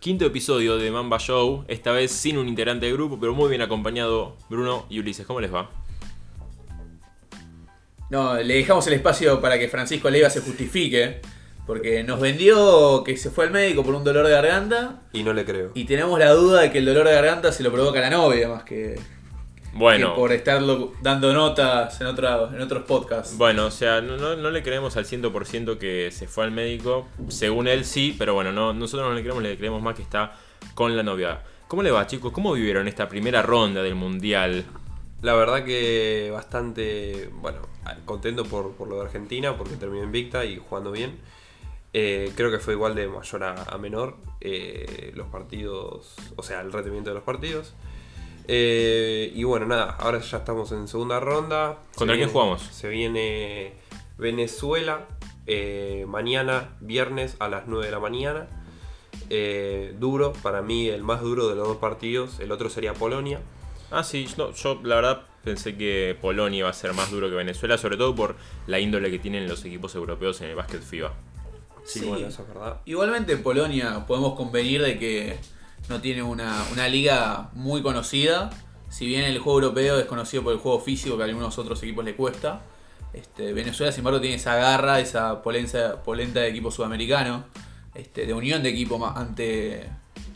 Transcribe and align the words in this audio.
Quinto 0.00 0.24
episodio 0.24 0.78
de 0.78 0.90
Mamba 0.92 1.18
Show, 1.18 1.64
esta 1.66 1.90
vez 1.90 2.12
sin 2.12 2.38
un 2.38 2.48
integrante 2.48 2.86
del 2.86 2.94
grupo, 2.94 3.18
pero 3.18 3.34
muy 3.34 3.48
bien 3.48 3.62
acompañado 3.62 4.36
Bruno 4.48 4.86
y 4.88 5.00
Ulises. 5.00 5.26
¿Cómo 5.26 5.40
les 5.40 5.52
va? 5.52 5.70
No, 8.08 8.36
le 8.36 8.54
dejamos 8.54 8.86
el 8.86 8.94
espacio 8.94 9.40
para 9.40 9.58
que 9.58 9.68
Francisco 9.68 10.08
Leiva 10.08 10.30
se 10.30 10.40
justifique, 10.40 11.20
porque 11.66 12.04
nos 12.04 12.20
vendió 12.20 13.02
que 13.04 13.16
se 13.16 13.30
fue 13.30 13.46
al 13.46 13.50
médico 13.50 13.82
por 13.82 13.94
un 13.94 14.04
dolor 14.04 14.24
de 14.26 14.32
garganta 14.32 15.02
Y 15.12 15.24
no 15.24 15.32
le 15.34 15.44
creo. 15.44 15.72
y 15.74 15.84
tenemos 15.84 16.18
la 16.18 16.30
duda 16.30 16.62
de 16.62 16.70
que 16.70 16.78
el 16.78 16.86
dolor 16.86 17.06
de 17.06 17.14
garganta 17.14 17.50
se 17.52 17.62
lo 17.64 17.72
provoca 17.72 18.00
la 18.00 18.08
novia 18.08 18.48
más 18.48 18.62
que, 18.62 18.98
Bueno, 19.74 20.10
que 20.14 20.20
por 20.20 20.32
estarlo 20.32 20.92
dando 21.02 21.32
notas 21.32 22.00
en, 22.00 22.06
otra- 22.08 22.48
en 22.52 22.60
otros 22.60 22.84
podcasts. 22.84 23.36
bueno, 23.36 23.66
o 23.66 23.70
sea, 23.70 24.00
no, 24.00 24.16
no- 24.16 24.34
no 24.36 24.50
le 24.50 24.62
creemos 24.62 24.96
al 24.96 25.04
100% 25.04 25.78
que 25.78 26.10
se 26.10 26.26
fue 26.26 26.44
al 26.44 26.50
médico. 26.50 27.06
Según 27.28 27.68
él 27.68 27.84
sí, 27.84 28.14
pero 28.18 28.34
bueno, 28.34 28.50
no, 28.52 28.72
nosotros 28.72 29.08
no 29.08 29.14
le 29.14 29.22
creemos, 29.22 29.42
le 29.42 29.56
creemos 29.56 29.82
más 29.82 29.94
que 29.94 30.02
está 30.02 30.32
con 30.74 30.96
la 30.96 31.02
novia. 31.02 31.42
¿Cómo 31.68 31.82
le 31.82 31.90
va, 31.90 32.06
chicos? 32.06 32.32
¿Cómo 32.32 32.52
vivieron 32.54 32.88
esta 32.88 33.08
primera 33.08 33.42
ronda 33.42 33.82
del 33.82 33.94
Mundial? 33.94 34.64
La 35.20 35.34
verdad 35.34 35.64
que 35.64 36.30
bastante, 36.32 37.28
bueno, 37.34 37.58
contento 38.04 38.44
por, 38.44 38.72
por 38.72 38.88
lo 38.88 38.96
de 38.96 39.02
Argentina, 39.06 39.56
porque 39.58 39.76
terminó 39.76 40.04
invicta 40.04 40.44
y 40.44 40.56
jugando 40.56 40.90
bien. 40.92 41.18
Eh, 41.92 42.32
creo 42.36 42.50
que 42.50 42.58
fue 42.58 42.74
igual 42.74 42.94
de 42.94 43.06
mayor 43.08 43.44
a, 43.44 43.62
a 43.64 43.78
menor 43.78 44.16
eh, 44.40 45.12
los 45.14 45.26
partidos, 45.28 46.14
o 46.36 46.42
sea, 46.42 46.60
el 46.60 46.72
rendimiento 46.72 47.10
de 47.10 47.14
los 47.14 47.24
partidos. 47.24 47.74
Eh, 48.50 49.30
y 49.34 49.44
bueno, 49.44 49.66
nada, 49.66 49.96
ahora 50.00 50.20
ya 50.20 50.38
estamos 50.38 50.72
en 50.72 50.88
segunda 50.88 51.20
ronda. 51.20 51.78
Se 51.92 51.98
¿Contra 51.98 52.14
quién 52.16 52.26
viene- 52.28 52.32
jugamos? 52.32 52.62
Se 52.62 52.88
viene 52.88 53.74
Venezuela 54.16 55.06
eh, 55.46 56.04
mañana, 56.08 56.76
viernes 56.80 57.36
a 57.40 57.48
las 57.48 57.66
9 57.66 57.86
de 57.86 57.92
la 57.92 58.00
mañana. 58.00 58.48
Eh, 59.30 59.94
duro, 59.98 60.32
para 60.42 60.62
mí 60.62 60.88
el 60.88 61.02
más 61.02 61.20
duro 61.20 61.48
de 61.48 61.56
los 61.56 61.68
dos 61.68 61.76
partidos. 61.76 62.40
El 62.40 62.50
otro 62.52 62.70
sería 62.70 62.94
Polonia. 62.94 63.40
Ah, 63.90 64.02
sí, 64.04 64.26
no, 64.36 64.52
yo 64.52 64.80
la 64.82 64.96
verdad 64.96 65.22
pensé 65.44 65.76
que 65.76 66.16
Polonia 66.20 66.58
iba 66.60 66.68
a 66.68 66.74
ser 66.74 66.92
más 66.94 67.10
duro 67.10 67.28
que 67.28 67.34
Venezuela, 67.36 67.78
sobre 67.78 67.96
todo 67.96 68.14
por 68.14 68.36
la 68.66 68.78
índole 68.80 69.10
que 69.10 69.18
tienen 69.18 69.46
los 69.48 69.64
equipos 69.64 69.94
europeos 69.94 70.40
en 70.40 70.48
el 70.50 70.56
básquet 70.56 70.82
FIBA. 70.82 71.12
Sí, 71.84 72.00
Sí. 72.00 72.06
bueno, 72.06 72.26
eso 72.28 72.42
es 72.42 72.48
verdad. 72.48 72.80
Igualmente 72.84 73.32
en 73.32 73.42
Polonia 73.42 74.04
podemos 74.06 74.34
convenir 74.34 74.82
de 74.82 74.98
que 74.98 75.38
no 75.88 76.00
tiene 76.00 76.22
una, 76.22 76.64
una 76.72 76.88
liga 76.88 77.50
muy 77.54 77.82
conocida. 77.82 78.50
Si 78.88 79.06
bien 79.06 79.24
el 79.24 79.38
juego 79.38 79.60
europeo 79.60 79.98
es 79.98 80.06
conocido 80.06 80.42
por 80.42 80.52
el 80.52 80.58
juego 80.58 80.80
físico 80.80 81.16
que 81.16 81.22
a 81.22 81.26
algunos 81.26 81.58
otros 81.58 81.82
equipos 81.82 82.04
le 82.04 82.14
cuesta. 82.14 82.62
Este, 83.12 83.52
Venezuela, 83.52 83.92
sin 83.92 84.00
embargo, 84.00 84.20
tiene 84.20 84.36
esa 84.36 84.56
garra, 84.56 85.00
esa 85.00 85.42
polenta, 85.42 86.02
polenta 86.02 86.40
de 86.40 86.48
equipo 86.48 86.70
sudamericano. 86.70 87.44
Este, 87.94 88.26
de 88.26 88.34
unión 88.34 88.62
de 88.62 88.68
equipo 88.68 89.04
ante 89.06 89.88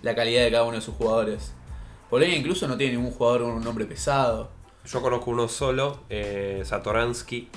la 0.03 0.15
calidad 0.15 0.43
de 0.43 0.51
cada 0.51 0.65
uno 0.65 0.77
de 0.77 0.81
sus 0.81 0.95
jugadores. 0.95 1.55
Polonia 2.11 2.37
incluso 2.37 2.67
no 2.67 2.77
tiene 2.77 2.95
ningún 2.95 3.13
jugador 3.13 3.43
con 3.43 3.53
un 3.53 3.65
nombre 3.65 3.85
pesado. 3.85 4.51
Yo 4.85 5.01
conozco 5.01 5.31
uno 5.31 5.48
solo, 5.48 6.01
eh, 6.11 6.63
Satoransky, 6.65 7.43
que 7.43 7.51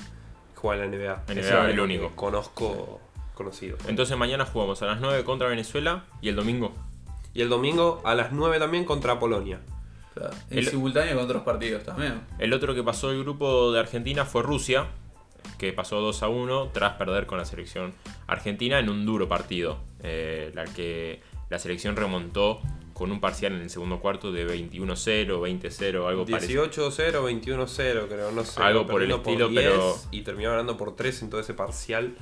juega 0.54 0.84
en 0.84 0.90
la 0.92 0.96
NBA. 0.96 1.24
NBA, 1.34 1.40
es 1.40 1.74
el 1.74 1.80
único. 1.80 2.10
que 2.10 2.14
Conozco, 2.14 3.00
conocido. 3.34 3.76
Entonces 3.88 4.16
mañana 4.16 4.46
jugamos 4.46 4.80
a 4.82 4.86
las 4.86 5.00
9 5.00 5.24
contra 5.24 5.48
Venezuela 5.48 6.04
y 6.20 6.28
el 6.28 6.36
domingo. 6.36 6.72
Y 7.36 7.42
el 7.42 7.48
domingo 7.48 8.00
a 8.04 8.14
las 8.14 8.32
9 8.32 8.58
también 8.58 8.84
contra 8.84 9.18
Polonia. 9.18 9.60
En 10.50 10.58
El- 10.58 10.66
simultáneo 10.66 11.14
con 11.16 11.24
otros 11.24 11.42
partidos 11.42 11.84
también. 11.84 12.22
El 12.38 12.54
otro 12.54 12.74
que 12.74 12.82
pasó 12.82 13.10
el 13.10 13.22
grupo 13.22 13.70
de 13.72 13.80
Argentina 13.80 14.24
fue 14.24 14.42
Rusia, 14.42 14.86
que 15.58 15.72
pasó 15.74 16.00
2 16.00 16.22
a 16.22 16.28
1 16.28 16.68
tras 16.72 16.94
perder 16.94 17.26
con 17.26 17.36
la 17.36 17.44
selección 17.44 17.92
argentina 18.26 18.78
en 18.78 18.88
un 18.88 19.04
duro 19.04 19.28
partido. 19.28 19.78
eh, 20.08 20.52
la 20.54 20.64
que 20.64 21.20
la 21.50 21.58
selección 21.58 21.96
remontó 21.96 22.60
con 22.94 23.10
un 23.10 23.18
parcial 23.20 23.52
en 23.54 23.60
el 23.62 23.70
segundo 23.70 23.98
cuarto 23.98 24.30
de 24.30 24.46
21-0, 24.46 25.40
20-0, 25.40 26.06
algo 26.06 26.24
parecido. 26.24 26.64
18-0, 26.70 27.22
21-0, 27.24 28.06
creo, 28.08 28.30
no 28.30 28.44
sé. 28.44 28.62
Algo 28.62 28.86
por 28.86 29.02
el 29.02 29.10
estilo, 29.10 29.48
10 29.48 29.62
pero- 29.64 29.96
Y 30.12 30.22
terminó 30.22 30.50
ganando 30.50 30.76
por 30.76 30.94
3 30.94 31.22
en 31.22 31.30
todo 31.30 31.40
ese 31.40 31.54
parcial. 31.54 32.14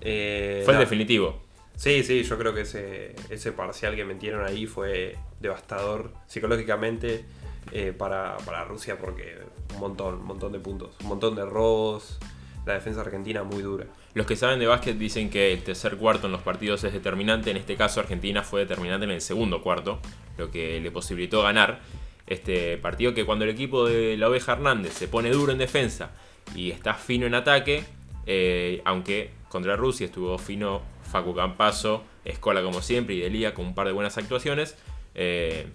Eh, 0.00 0.62
Fue 0.64 0.74
el 0.74 0.80
definitivo. 0.80 1.42
Sí, 1.80 2.04
sí, 2.04 2.24
yo 2.24 2.36
creo 2.36 2.52
que 2.52 2.60
ese, 2.60 3.16
ese 3.30 3.52
parcial 3.52 3.96
que 3.96 4.04
metieron 4.04 4.44
ahí 4.44 4.66
fue 4.66 5.16
devastador 5.40 6.12
psicológicamente 6.26 7.24
eh, 7.72 7.94
para, 7.96 8.36
para 8.44 8.64
Rusia 8.64 8.98
porque 8.98 9.38
un 9.72 9.80
montón, 9.80 10.16
un 10.16 10.26
montón 10.26 10.52
de 10.52 10.58
puntos, 10.60 10.94
un 11.00 11.08
montón 11.08 11.36
de 11.36 11.46
robos, 11.46 12.18
la 12.66 12.74
defensa 12.74 13.00
argentina 13.00 13.44
muy 13.44 13.62
dura. 13.62 13.86
Los 14.12 14.26
que 14.26 14.36
saben 14.36 14.58
de 14.58 14.66
básquet 14.66 14.98
dicen 14.98 15.30
que 15.30 15.54
el 15.54 15.62
tercer 15.62 15.96
cuarto 15.96 16.26
en 16.26 16.32
los 16.32 16.42
partidos 16.42 16.84
es 16.84 16.92
determinante. 16.92 17.50
En 17.50 17.56
este 17.56 17.76
caso, 17.76 18.00
Argentina 18.00 18.42
fue 18.42 18.60
determinante 18.60 19.06
en 19.06 19.12
el 19.12 19.22
segundo 19.22 19.62
cuarto, 19.62 20.00
lo 20.36 20.50
que 20.50 20.80
le 20.80 20.90
posibilitó 20.90 21.40
ganar 21.40 21.80
este 22.26 22.76
partido. 22.76 23.14
Que 23.14 23.24
cuando 23.24 23.46
el 23.46 23.50
equipo 23.52 23.86
de 23.86 24.18
la 24.18 24.28
Oveja 24.28 24.52
Hernández 24.52 24.92
se 24.92 25.08
pone 25.08 25.30
duro 25.30 25.50
en 25.50 25.56
defensa 25.56 26.10
y 26.54 26.72
está 26.72 26.92
fino 26.92 27.26
en 27.26 27.34
ataque, 27.34 27.84
eh, 28.26 28.82
aunque 28.84 29.30
contra 29.48 29.76
Rusia 29.76 30.04
estuvo 30.04 30.36
fino 30.36 30.82
Facu 31.10 31.34
Campazo, 31.34 32.04
Escola 32.24 32.62
como 32.62 32.82
siempre 32.82 33.14
y 33.14 33.20
Delía 33.20 33.54
con 33.54 33.66
un 33.66 33.74
par 33.74 33.86
de 33.86 33.92
buenas 33.92 34.16
actuaciones. 34.18 34.76
eh, 35.14 35.66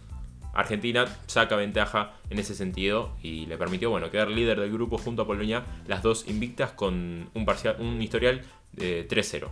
Argentina 0.55 1.05
saca 1.27 1.57
ventaja 1.57 2.13
en 2.29 2.39
ese 2.39 2.55
sentido 2.55 3.11
y 3.21 3.45
le 3.45 3.57
permitió 3.57 3.89
bueno, 3.89 4.09
quedar 4.09 4.29
líder 4.29 4.59
del 4.59 4.71
grupo 4.71 4.97
junto 4.97 5.23
a 5.23 5.27
Polonia, 5.27 5.65
las 5.85 6.01
dos 6.01 6.27
invictas 6.27 6.71
con 6.71 7.29
un, 7.33 7.45
parcial, 7.45 7.75
un 7.79 8.01
historial 8.01 8.41
de 8.71 9.05
3-0. 9.07 9.49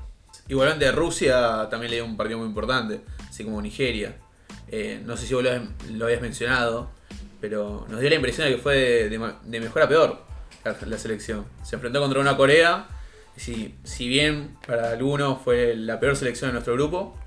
Igualmente 0.47 0.89
Rusia 0.93 1.67
también 1.69 1.91
le 1.91 1.97
dio 1.97 2.05
un 2.05 2.15
partido 2.15 2.39
muy 2.39 2.47
importante, 2.47 3.01
así 3.29 3.43
como 3.43 3.61
Nigeria. 3.61 4.15
Eh, 4.69 5.01
no 5.05 5.17
sé 5.17 5.27
si 5.27 5.33
vos 5.33 5.43
lo, 5.43 6.05
habías 6.05 6.21
mencionado, 6.21 6.89
pero 7.41 7.85
nos 7.89 7.99
dio 7.99 8.09
la 8.09 8.15
impresión 8.15 8.47
de 8.47 8.55
que 8.55 8.61
fue 8.61 9.09
de, 9.09 9.59
mejor 9.59 9.81
a 9.81 9.89
peor 9.89 10.23
la, 10.63 10.77
la 10.85 10.97
selección. 10.97 11.45
Se 11.63 11.75
enfrentó 11.75 11.99
contra 11.99 12.21
una 12.21 12.37
Corea, 12.37 12.87
si, 13.35 13.75
si 13.83 14.07
bien 14.07 14.57
para 14.65 14.91
algunos 14.91 15.41
fue 15.41 15.75
la 15.75 15.99
peor 15.99 16.15
selección 16.15 16.49
de 16.49 16.53
nuestro 16.53 16.73
grupo, 16.73 17.17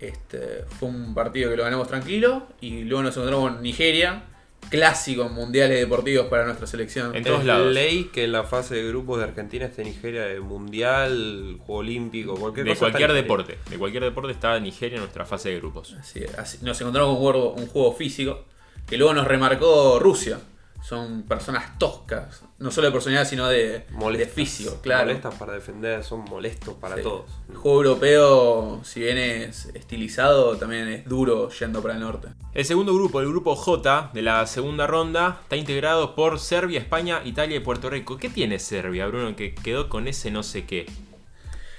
este, 0.00 0.64
fue 0.78 0.88
un 0.88 1.14
partido 1.14 1.50
que 1.50 1.56
lo 1.56 1.64
ganamos 1.64 1.88
tranquilo 1.88 2.46
y 2.60 2.82
luego 2.84 3.02
nos 3.02 3.16
encontramos 3.16 3.52
con 3.52 3.62
Nigeria, 3.62 4.22
clásico 4.70 5.24
en 5.26 5.32
mundiales 5.32 5.78
deportivos 5.80 6.26
para 6.26 6.44
nuestra 6.44 6.66
selección. 6.66 7.14
En 7.16 7.24
todos 7.24 7.40
es 7.40 7.46
lados. 7.46 7.72
ley 7.72 8.10
que 8.12 8.24
en 8.24 8.32
la 8.32 8.44
fase 8.44 8.74
de 8.76 8.88
grupos 8.88 9.18
de 9.18 9.24
Argentina 9.24 9.64
esté 9.66 9.82
Nigeria 9.84 10.22
de 10.22 10.40
mundial, 10.40 11.56
juego 11.60 11.80
olímpico, 11.80 12.34
cualquier 12.36 12.66
De 12.66 12.70
cosa. 12.72 12.80
cualquier 12.80 13.12
deporte. 13.12 13.58
De 13.70 13.78
cualquier 13.78 14.04
deporte 14.04 14.32
está 14.32 14.58
Nigeria 14.60 14.96
en 14.96 15.00
nuestra 15.02 15.24
fase 15.24 15.48
de 15.50 15.56
grupos. 15.56 15.94
Así, 15.98 16.22
así- 16.36 16.58
nos 16.62 16.80
encontramos 16.80 17.16
con 17.16 17.24
un 17.26 17.32
juego, 17.32 17.54
un 17.54 17.66
juego 17.66 17.92
físico 17.94 18.44
que 18.86 18.96
luego 18.98 19.14
nos 19.14 19.26
remarcó 19.26 19.98
Rusia. 19.98 20.38
Son 20.82 21.22
personas 21.24 21.78
toscas, 21.78 22.42
no 22.58 22.70
solo 22.70 22.86
de 22.86 22.92
personalidad, 22.92 23.28
sino 23.28 23.46
de, 23.48 23.56
de 23.80 23.86
Molestas, 23.90 24.32
físico, 24.32 24.78
claro. 24.80 25.06
Molestas 25.08 25.34
para 25.34 25.52
defender, 25.52 26.02
son 26.04 26.24
molestos 26.24 26.74
para 26.74 26.96
Sí. 26.96 27.02
todos. 27.02 27.24
El 27.50 27.56
juego 27.56 27.82
europeo, 27.82 28.80
si 28.84 29.00
bien 29.00 29.18
es 29.18 29.66
estilizado, 29.74 30.56
también 30.56 30.88
es 30.88 31.04
duro 31.04 31.50
yendo 31.50 31.82
para 31.82 31.94
el 31.94 32.00
norte. 32.00 32.28
El 32.54 32.64
segundo 32.64 32.94
grupo, 32.94 33.20
el 33.20 33.28
grupo 33.28 33.54
J 33.56 34.10
de 34.14 34.22
la 34.22 34.46
segunda 34.46 34.86
ronda, 34.86 35.40
está 35.42 35.56
integrado 35.56 36.14
por 36.14 36.38
Serbia, 36.38 36.78
España, 36.78 37.20
Italia 37.24 37.56
y 37.56 37.60
Puerto 37.60 37.90
Rico. 37.90 38.16
¿Qué 38.16 38.30
tiene 38.30 38.58
Serbia, 38.58 39.06
Bruno, 39.08 39.34
que 39.36 39.54
quedó 39.54 39.88
con 39.88 40.08
ese 40.08 40.30
no 40.30 40.42
sé 40.42 40.64
qué? 40.64 40.86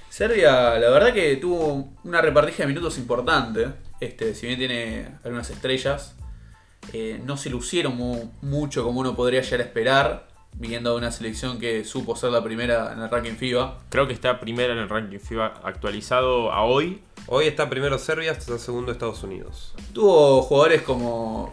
Serbia, 0.08 0.78
la 0.78 0.90
verdad 0.90 1.12
que 1.14 1.36
tuvo 1.36 1.92
una 2.04 2.20
repartija 2.20 2.64
de 2.64 2.66
minutos 2.68 2.98
importante. 2.98 3.68
Este, 4.00 4.34
si 4.34 4.46
bien 4.46 4.58
tiene 4.58 5.08
algunas 5.24 5.48
estrellas, 5.50 6.16
eh, 6.92 7.20
no 7.24 7.36
se 7.36 7.50
lucieron 7.50 7.96
mu- 7.96 8.30
mucho 8.42 8.82
como 8.84 9.00
uno 9.00 9.14
podría 9.14 9.42
llegar 9.42 9.60
a 9.60 9.64
esperar, 9.64 10.28
viniendo 10.54 10.90
de 10.92 10.96
una 10.96 11.12
selección 11.12 11.58
que 11.60 11.84
supo 11.84 12.16
ser 12.16 12.30
la 12.30 12.42
primera 12.42 12.92
en 12.92 13.00
el 13.00 13.08
ranking 13.10 13.34
FIBA. 13.36 13.78
Creo 13.88 14.06
que 14.06 14.12
está 14.12 14.40
primera 14.40 14.72
en 14.72 14.78
el 14.80 14.88
ranking 14.88 15.18
FIBA 15.18 15.60
actualizado 15.62 16.52
a 16.52 16.62
hoy. 16.64 17.02
Hoy 17.26 17.46
está 17.46 17.70
primero 17.70 17.98
Serbia, 17.98 18.32
está 18.32 18.58
segundo 18.58 18.90
Estados 18.92 19.22
Unidos. 19.22 19.74
Tuvo 19.92 20.42
jugadores 20.42 20.82
como 20.82 21.52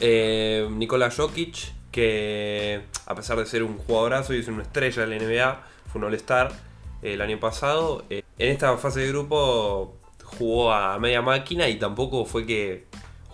Eh, 0.00 0.68
Nikola 0.70 1.10
Jokic, 1.10 1.72
que 1.90 2.82
a 3.06 3.14
pesar 3.14 3.36
de 3.38 3.46
ser 3.46 3.62
un 3.64 3.78
jugadorazo 3.78 4.32
y 4.34 4.38
es 4.40 4.48
una 4.48 4.62
estrella 4.62 5.04
de 5.06 5.08
la 5.08 5.24
NBA, 5.24 5.60
fue 5.90 6.00
un 6.00 6.04
All-Star 6.06 6.52
eh, 7.02 7.14
el 7.14 7.20
año 7.20 7.40
pasado. 7.40 8.04
eh, 8.10 8.22
en 8.38 8.50
esta 8.52 8.76
fase 8.76 9.00
de 9.00 9.08
grupo 9.08 9.96
jugó 10.22 10.72
a 10.72 10.98
media 11.00 11.22
máquina 11.22 11.68
y 11.68 11.78
tampoco 11.78 12.24
fue 12.26 12.46
que 12.46 12.86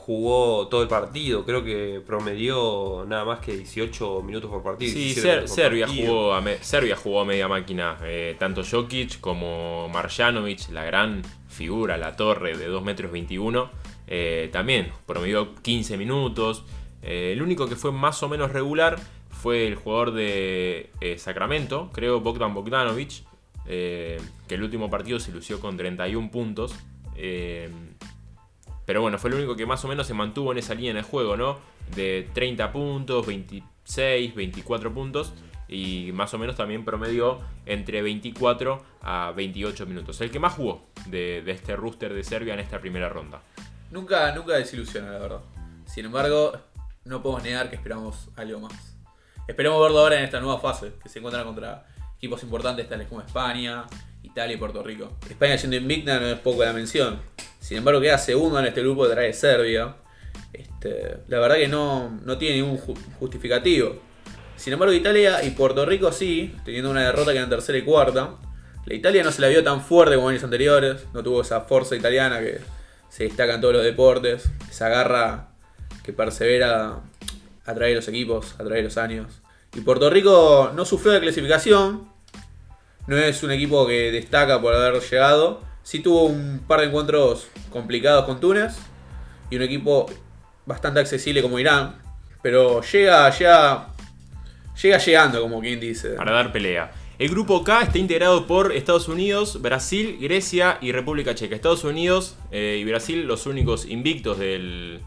jugó 0.06 0.68
todo 0.68 0.82
el 0.82 0.88
partido. 0.88 1.44
Creo 1.46 1.64
que 1.64 2.02
promedió 2.06 3.06
nada 3.08 3.24
más 3.24 3.38
que 3.40 3.56
18 3.56 4.20
minutos 4.22 4.50
por 4.50 4.62
partido. 4.62 4.92
Sí, 4.92 4.98
17 5.04 5.20
Ser- 5.22 5.30
minutos 5.36 5.50
por 5.50 5.56
Serbia, 5.64 5.86
partido. 5.86 6.06
jugó 6.08 6.34
a 6.34 6.42
Serbia 6.60 6.96
jugó 6.96 7.20
a 7.20 7.24
media 7.24 7.48
máquina. 7.48 7.96
eh, 8.02 8.36
tanto 8.38 8.62
Jokic 8.70 9.20
como 9.20 9.88
Marjanovic, 9.88 10.68
la 10.70 10.84
gran 10.84 11.22
figura, 11.48 11.96
la 11.96 12.16
torre 12.16 12.56
de 12.56 12.66
2 12.66 12.82
metros 12.84 13.10
21. 13.12 13.70
eh, 14.06 14.50
también 14.52 14.88
promedió 15.06 15.54
15 15.54 15.96
minutos. 15.96 16.64
Eh, 17.02 17.32
el 17.32 17.40
único 17.40 17.66
que 17.66 17.74
fue 17.76 17.90
más 17.90 18.22
o 18.22 18.28
menos 18.28 18.52
regular 18.52 18.96
fue 19.30 19.66
el 19.66 19.74
jugador 19.76 20.12
de 20.12 20.90
Sacramento, 21.16 21.88
creo 21.94 22.20
Bogdan 22.20 22.52
Bogdanovic, 22.52 23.22
que 23.66 24.18
el 24.50 24.62
último 24.62 24.90
partido 24.90 25.18
se 25.18 25.32
lució 25.32 25.58
con 25.60 25.78
31 25.78 26.30
puntos. 26.30 26.74
Pero 28.86 29.00
bueno, 29.00 29.18
fue 29.18 29.30
el 29.30 29.36
único 29.36 29.56
que 29.56 29.66
más 29.66 29.84
o 29.84 29.88
menos 29.88 30.06
se 30.06 30.14
mantuvo 30.14 30.52
en 30.52 30.58
esa 30.58 30.74
línea 30.74 30.92
el 30.92 31.02
juego, 31.02 31.36
¿no? 31.36 31.58
De 31.94 32.28
30 32.34 32.72
puntos, 32.72 33.26
26, 33.26 34.34
24 34.34 34.92
puntos. 34.92 35.32
Y 35.66 36.10
más 36.12 36.34
o 36.34 36.38
menos 36.38 36.56
también 36.56 36.84
promedió 36.84 37.40
entre 37.64 38.02
24 38.02 38.84
a 39.00 39.32
28 39.34 39.86
minutos. 39.86 40.20
El 40.20 40.30
que 40.30 40.38
más 40.38 40.52
jugó 40.52 40.86
de, 41.06 41.42
de 41.42 41.52
este 41.52 41.74
rooster 41.74 42.12
de 42.12 42.22
Serbia 42.22 42.54
en 42.54 42.60
esta 42.60 42.78
primera 42.80 43.08
ronda. 43.08 43.40
Nunca, 43.90 44.34
nunca 44.34 44.54
desilusiona, 44.54 45.10
la 45.10 45.18
verdad. 45.18 45.40
Sin 45.86 46.04
embargo, 46.04 46.52
no 47.04 47.22
podemos 47.22 47.42
negar 47.42 47.70
que 47.70 47.76
esperamos 47.76 48.28
algo 48.36 48.60
más. 48.60 48.96
Esperemos 49.46 49.80
verlo 49.80 50.00
ahora 50.00 50.18
en 50.18 50.24
esta 50.24 50.40
nueva 50.40 50.58
fase, 50.58 50.94
que 51.02 51.08
se 51.08 51.18
encuentran 51.18 51.44
contra 51.44 51.86
equipos 52.16 52.42
importantes 52.42 52.88
tales 52.88 53.08
como 53.08 53.20
España, 53.20 53.84
Italia 54.34 54.54
y 54.54 54.58
Puerto 54.58 54.82
Rico. 54.82 55.12
España 55.30 55.56
siendo 55.56 55.76
invicta 55.76 56.18
no 56.18 56.26
es 56.26 56.38
poco 56.40 56.64
la 56.64 56.72
mención. 56.72 57.20
Sin 57.60 57.78
embargo, 57.78 58.00
queda 58.00 58.18
segundo 58.18 58.58
en 58.58 58.66
este 58.66 58.80
grupo 58.80 59.04
que 59.06 59.10
trae 59.14 59.32
Serbia. 59.32 59.94
Este, 60.52 61.18
la 61.28 61.38
verdad 61.38 61.54
que 61.54 61.68
no, 61.68 62.18
no 62.24 62.36
tiene 62.36 62.56
ningún 62.56 62.76
ju- 62.78 62.98
justificativo. 63.20 64.00
Sin 64.56 64.72
embargo, 64.72 64.92
Italia 64.92 65.44
y 65.44 65.50
Puerto 65.50 65.86
Rico 65.86 66.10
sí, 66.10 66.52
teniendo 66.64 66.90
una 66.90 67.02
derrota 67.04 67.32
que 67.32 67.38
en 67.38 67.48
tercera 67.48 67.78
y 67.78 67.82
cuarta. 67.82 68.34
La 68.86 68.94
Italia 68.94 69.22
no 69.22 69.30
se 69.30 69.40
la 69.40 69.46
vio 69.46 69.62
tan 69.62 69.80
fuerte 69.80 70.16
como 70.16 70.28
años 70.30 70.42
anteriores, 70.42 71.06
no 71.14 71.22
tuvo 71.22 71.42
esa 71.42 71.60
fuerza 71.60 71.94
italiana 71.94 72.40
que 72.40 72.58
se 73.10 73.24
destaca 73.24 73.54
en 73.54 73.60
todos 73.60 73.74
los 73.74 73.84
deportes, 73.84 74.50
esa 74.68 74.88
garra 74.88 75.50
que 76.02 76.12
persevera 76.12 76.98
a 77.64 77.74
través 77.74 77.90
de 77.92 77.94
los 77.94 78.08
equipos, 78.08 78.54
a 78.54 78.64
través 78.64 78.78
de 78.78 78.82
los 78.82 78.98
años. 78.98 79.40
Y 79.76 79.80
Puerto 79.82 80.10
Rico 80.10 80.72
no 80.74 80.84
sufrió 80.84 81.12
de 81.12 81.20
clasificación, 81.20 82.12
no 83.06 83.16
es 83.16 83.42
un 83.42 83.50
equipo 83.50 83.86
que 83.86 84.10
destaca 84.10 84.60
por 84.60 84.74
haber 84.74 85.00
llegado, 85.02 85.62
sí 85.82 86.00
tuvo 86.00 86.24
un 86.24 86.62
par 86.66 86.80
de 86.80 86.86
encuentros 86.86 87.48
complicados 87.70 88.24
con 88.24 88.40
Túnez 88.40 88.76
y 89.50 89.56
un 89.56 89.62
equipo 89.62 90.06
bastante 90.66 91.00
accesible 91.00 91.42
como 91.42 91.58
Irán, 91.58 91.96
pero 92.42 92.82
llega, 92.82 93.30
llega, 93.30 93.88
llega 94.82 94.98
llegando, 94.98 95.42
como 95.42 95.60
quien 95.60 95.80
dice. 95.80 96.10
para 96.10 96.32
dar 96.32 96.52
pelea. 96.52 96.92
El 97.16 97.28
grupo 97.28 97.62
K 97.62 97.82
está 97.82 97.98
integrado 97.98 98.46
por 98.48 98.72
Estados 98.72 99.06
Unidos, 99.06 99.62
Brasil, 99.62 100.18
Grecia 100.20 100.78
y 100.80 100.90
República 100.90 101.34
Checa. 101.34 101.54
Estados 101.54 101.84
Unidos 101.84 102.36
eh, 102.50 102.78
y 102.80 102.84
Brasil 102.84 103.24
los 103.24 103.46
únicos 103.46 103.86
invictos 103.86 104.38
del, 104.38 105.00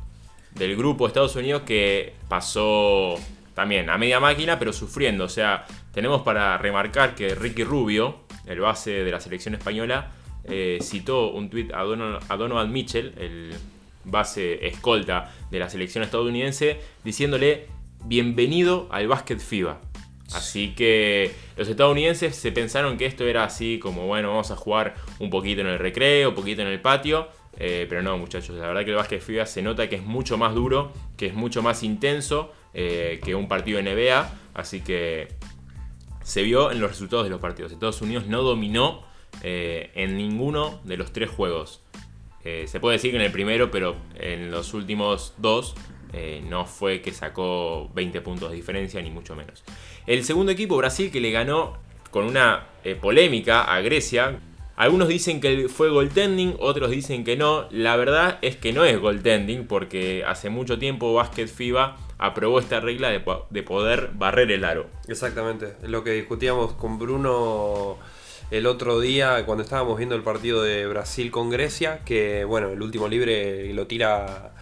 del 0.56 0.78
grupo 0.78 1.04
de 1.04 1.08
Estados 1.10 1.36
Unidos 1.36 1.64
que 1.66 2.16
pasó 2.30 3.16
también 3.54 3.90
a 3.90 3.98
media 3.98 4.22
máquina 4.22 4.58
pero 4.58 4.72
sufriendo. 4.72 5.26
O 5.26 5.30
sea, 5.30 5.66
tenemos 5.98 6.22
para 6.22 6.60
remarcar 6.60 7.16
que 7.16 7.34
Ricky 7.34 7.64
Rubio, 7.64 8.18
el 8.46 8.60
base 8.60 9.04
de 9.04 9.10
la 9.10 9.20
selección 9.20 9.56
española, 9.56 10.12
eh, 10.44 10.78
citó 10.80 11.32
un 11.32 11.50
tuit 11.50 11.74
a, 11.74 11.82
Dono- 11.82 12.20
a 12.30 12.38
Donovan 12.38 12.72
Mitchell, 12.72 13.16
el 13.18 13.56
base 14.04 14.68
escolta 14.68 15.34
de 15.50 15.58
la 15.58 15.72
selección 15.72 16.04
estadounidense, 16.04 16.80
diciéndole 17.04 17.66
bienvenido 18.06 18.88
al 18.92 19.08
básquet 19.08 19.40
FIBA. 19.40 19.82
Así 20.36 20.76
que 20.76 21.32
los 21.56 21.68
estadounidenses 21.68 22.36
se 22.36 22.52
pensaron 22.52 22.96
que 23.00 23.08
esto 23.08 23.24
era 23.26 23.44
así 23.44 23.80
como, 23.80 24.06
bueno, 24.06 24.30
vamos 24.30 24.52
a 24.52 24.56
jugar 24.56 24.94
un 25.18 25.32
poquito 25.32 25.62
en 25.62 25.68
el 25.68 25.80
recreo, 25.80 26.30
un 26.30 26.36
poquito 26.36 26.62
en 26.62 26.68
el 26.68 26.80
patio. 26.80 27.28
eh, 27.58 27.88
pero 27.90 28.04
no, 28.04 28.20
muchachos, 28.20 28.56
la 28.56 28.68
verdad 28.68 28.84
que 28.86 28.92
el 28.92 28.98
básquet 28.98 29.20
FIBA 29.20 29.48
se 29.48 29.64
nota 29.64 29.90
que 29.90 29.96
es 29.96 30.04
mucho 30.04 30.38
más 30.38 30.54
duro, 30.54 30.94
que 31.18 31.26
es 31.26 31.34
mucho 31.34 31.64
más 31.64 31.82
intenso 31.82 32.54
eh, 32.76 33.20
que 33.26 33.34
un 33.34 33.48
partido 33.48 33.82
NBA. 33.82 34.32
Así 34.54 34.82
que 34.82 35.28
se 36.28 36.44
vio 36.44 36.72
en 36.74 36.82
los 36.82 36.90
resultados 36.90 37.24
de 37.24 37.30
los 37.30 37.40
partidos. 37.40 37.72
Estados 37.72 38.02
Unidos 38.02 38.28
no 38.28 38.44
dominó 38.44 39.02
eh, 39.44 39.92
en 39.96 40.18
ninguno 40.18 40.82
de 40.84 40.98
los 40.98 41.14
tres 41.14 41.30
juegos. 41.30 41.82
Eh, 42.44 42.66
se 42.68 42.82
puede 42.82 42.98
decir 42.98 43.12
que 43.12 43.18
en 43.18 43.24
el 43.24 43.32
primero, 43.32 43.72
pero 43.72 43.96
en 44.16 44.52
los 44.52 44.74
últimos 44.74 45.34
dos 45.38 45.74
eh, 46.12 46.44
no 46.46 46.66
fue 46.66 47.02
que 47.02 47.14
sacó 47.14 47.90
20 47.96 48.20
puntos 48.20 48.50
de 48.50 48.58
diferencia, 48.58 49.02
ni 49.02 49.10
mucho 49.10 49.38
menos. 49.38 49.64
El 50.06 50.26
segundo 50.26 50.52
equipo, 50.52 50.76
Brasil, 50.76 51.12
que 51.12 51.22
le 51.22 51.32
ganó 51.32 51.78
con 52.12 52.26
una 52.26 52.68
polémica 53.00 53.64
a 53.64 53.80
Grecia. 53.80 54.38
Algunos 54.76 55.08
dicen 55.08 55.40
que 55.40 55.70
fue 55.70 55.90
goaltending, 55.90 56.58
otros 56.60 56.92
dicen 56.92 57.24
que 57.24 57.38
no. 57.38 57.68
La 57.72 57.96
verdad 57.96 58.38
es 58.42 58.58
que 58.58 58.74
no 58.74 58.84
es 58.84 59.00
goaltending, 59.00 59.66
porque 59.66 60.26
hace 60.28 60.50
mucho 60.50 60.78
tiempo 60.78 61.14
Basket 61.14 61.48
FIBA 61.48 61.96
aprobó 62.20 62.60
esta 62.60 62.80
regla 62.80 63.10
de, 63.10 63.22
de 63.50 63.64
poder 63.64 64.12
barrer 64.14 64.52
el 64.52 64.66
aro. 64.66 64.88
Exactamente, 65.08 65.74
es 65.84 65.90
lo 65.90 66.04
que 66.04 66.12
discutíamos 66.12 66.74
con 66.74 66.98
Bruno 67.00 67.98
el 68.50 68.66
otro 68.66 69.00
día 69.00 69.46
cuando 69.46 69.64
estábamos 69.64 69.98
viendo 69.98 70.16
el 70.16 70.24
partido 70.24 70.62
de 70.64 70.88
Brasil 70.88 71.32
con 71.32 71.50
Grecia, 71.50 72.00
que 72.06 72.46
bueno, 72.46 72.70
el 72.70 72.82
último 72.82 73.08
libre 73.08 73.74
lo 73.74 73.88
tira 73.88 74.54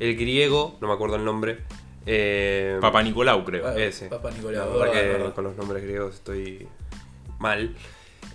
el 0.00 0.16
griego, 0.16 0.76
no 0.80 0.88
me 0.88 0.94
acuerdo 0.94 1.16
el 1.16 1.24
nombre. 1.24 1.58
eh, 2.06 2.78
Papa 2.80 3.02
Nicolau, 3.02 3.44
creo. 3.44 3.66
Ah, 3.66 3.74
ese. 3.76 4.06
Papá 4.08 4.30
La 4.30 4.36
Nicolau, 4.36 4.78
verdad, 4.78 4.92
verdad. 4.92 5.34
con 5.34 5.44
los 5.44 5.56
nombres 5.56 5.82
griegos 5.82 6.14
estoy 6.16 6.66
mal. 7.38 7.74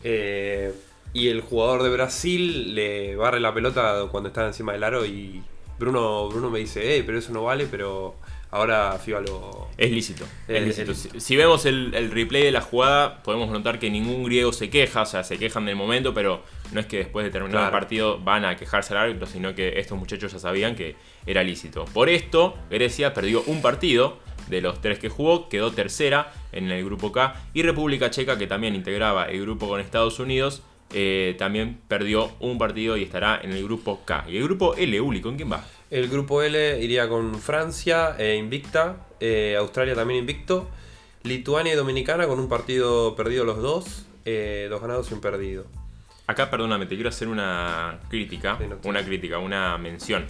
Eh, 0.03 0.73
y 1.13 1.27
el 1.29 1.41
jugador 1.41 1.83
de 1.83 1.89
Brasil 1.89 2.73
le 2.75 3.15
barre 3.15 3.39
la 3.39 3.53
pelota 3.53 4.07
cuando 4.11 4.29
está 4.29 4.47
encima 4.47 4.71
del 4.73 4.83
aro 4.83 5.05
y 5.05 5.43
Bruno, 5.79 6.27
Bruno 6.29 6.49
me 6.49 6.59
dice, 6.59 6.97
eh, 6.97 7.03
pero 7.05 7.17
eso 7.19 7.31
no 7.33 7.43
vale, 7.43 7.67
pero 7.69 8.15
ahora 8.53 8.97
FIBA 8.99 9.21
lo... 9.21 9.67
Es 9.77 9.91
lícito. 9.91 10.25
es 10.47 10.55
Es 10.55 10.67
lícito. 10.67 10.91
lícito. 10.91 11.15
Si, 11.15 11.19
si 11.19 11.35
vemos 11.35 11.65
el, 11.65 11.93
el 11.95 12.11
replay 12.11 12.43
de 12.43 12.51
la 12.51 12.61
jugada, 12.61 13.23
podemos 13.23 13.49
notar 13.49 13.79
que 13.79 13.89
ningún 13.89 14.23
griego 14.23 14.53
se 14.53 14.69
queja, 14.69 15.01
o 15.01 15.05
sea, 15.05 15.23
se 15.23 15.39
quejan 15.39 15.65
del 15.65 15.75
momento, 15.75 16.13
pero 16.13 16.43
no 16.71 16.79
es 16.79 16.85
que 16.85 16.97
después 16.97 17.25
de 17.25 17.31
terminar 17.31 17.65
el 17.65 17.71
partido 17.71 18.19
van 18.19 18.45
a 18.45 18.55
quejarse 18.55 18.93
al 18.93 18.99
árbitro, 18.99 19.25
sino 19.25 19.55
que 19.55 19.79
estos 19.79 19.97
muchachos 19.97 20.31
ya 20.31 20.39
sabían 20.39 20.75
que 20.75 20.95
era 21.25 21.43
lícito. 21.43 21.85
Por 21.85 22.09
esto, 22.09 22.55
Grecia 22.69 23.13
perdió 23.13 23.43
un 23.47 23.61
partido 23.61 24.19
de 24.47 24.61
los 24.61 24.81
tres 24.81 24.99
que 24.99 25.09
jugó, 25.09 25.49
quedó 25.49 25.71
tercera 25.71 26.31
en 26.51 26.69
el 26.69 26.85
grupo 26.85 27.11
K, 27.11 27.35
y 27.53 27.63
República 27.63 28.11
Checa, 28.11 28.37
que 28.37 28.45
también 28.45 28.75
integraba 28.75 29.25
el 29.25 29.41
grupo 29.41 29.67
con 29.67 29.81
Estados 29.81 30.19
Unidos, 30.19 30.61
eh, 30.93 31.35
también 31.37 31.79
perdió 31.87 32.31
un 32.39 32.57
partido 32.57 32.95
y 32.97 33.03
estará 33.03 33.39
en 33.41 33.51
el 33.51 33.63
grupo 33.63 34.01
K. 34.05 34.25
Y 34.29 34.37
el 34.37 34.43
grupo 34.43 34.75
L, 34.75 35.01
Uli, 35.01 35.21
¿con 35.21 35.35
quién 35.35 35.51
va? 35.51 35.65
El 35.89 36.07
grupo 36.07 36.41
L 36.41 36.79
iría 36.81 37.07
con 37.09 37.35
Francia, 37.39 38.15
eh, 38.17 38.35
invicta, 38.35 38.97
eh, 39.19 39.55
Australia 39.59 39.93
también 39.95 40.19
invicto, 40.21 40.69
Lituania 41.23 41.73
y 41.73 41.75
Dominicana 41.75 42.27
con 42.27 42.39
un 42.39 42.49
partido 42.49 43.15
perdido 43.15 43.45
los 43.45 43.57
dos, 43.61 44.05
eh, 44.25 44.67
dos 44.69 44.81
ganados 44.81 45.11
y 45.11 45.13
un 45.13 45.21
perdido. 45.21 45.65
Acá, 46.27 46.49
perdóname, 46.49 46.85
te 46.85 46.95
quiero 46.95 47.09
hacer 47.09 47.27
una 47.27 47.99
crítica. 48.09 48.57
Sí, 48.59 48.65
no 48.69 48.75
te- 48.77 48.87
Una 48.87 49.03
crítica, 49.03 49.39
una 49.39 49.77
mención. 49.77 50.25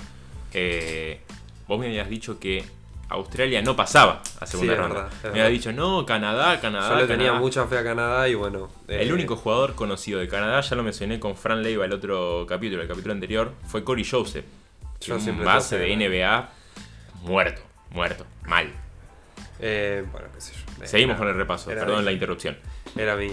Vos 1.67 1.79
me 1.79 1.88
habías 1.88 2.10
dicho 2.10 2.39
que 2.39 2.63
Australia 3.10 3.62
no 3.62 3.75
pasaba 3.75 4.22
a 4.39 4.45
segunda 4.48 4.74
Sí, 4.74 4.79
ronda. 4.79 4.95
verdad, 4.95 5.12
me 5.12 5.17
verdad. 5.29 5.45
habías 5.45 5.51
dicho, 5.51 5.72
no, 5.74 6.05
Canadá, 6.05 6.60
Canadá. 6.60 6.89
Yo 6.89 6.95
le 6.95 7.07
tenía 7.07 7.25
Canadá". 7.27 7.39
mucha 7.41 7.67
fe 7.67 7.77
a 7.77 7.83
Canadá 7.83 8.27
y 8.27 8.33
bueno... 8.36 8.69
eh, 8.88 9.00
El 9.01 9.13
único 9.13 9.36
jugador 9.36 9.75
conocido 9.75 10.19
de 10.19 10.27
Canadá, 10.27 10.62
ya 10.62 10.75
lo 10.75 10.83
mencioné 10.83 11.19
con 11.19 11.36
Fran 11.36 11.62
Leiva 11.62 11.86
el 11.86 11.93
otro 11.93 12.45
capítulo, 12.48 12.81
el 12.81 12.88
capítulo 12.88 13.13
anterior, 13.13 13.51
fue 13.67 13.83
Corey 13.83 14.03
Joseph. 14.10 14.45
Yo 15.01 15.15
un 15.17 15.43
base 15.43 15.77
de. 15.77 15.95
NBA 15.95 16.50
muerto, 17.24 17.62
muerto, 17.91 18.25
mal. 18.45 18.72
eh, 19.60 20.03
bueno, 20.12 20.27
qué 20.33 20.41
sé 20.41 20.53
yo. 20.53 20.86
Seguimos 20.86 21.12
Era- 21.13 21.19
con 21.19 21.27
el 21.29 21.36
repaso, 21.36 21.69
perdón 21.69 22.00
mi- 22.00 22.05
la 22.05 22.12
interrupción. 22.12 22.57
Era 22.98 23.15
mi... 23.15 23.27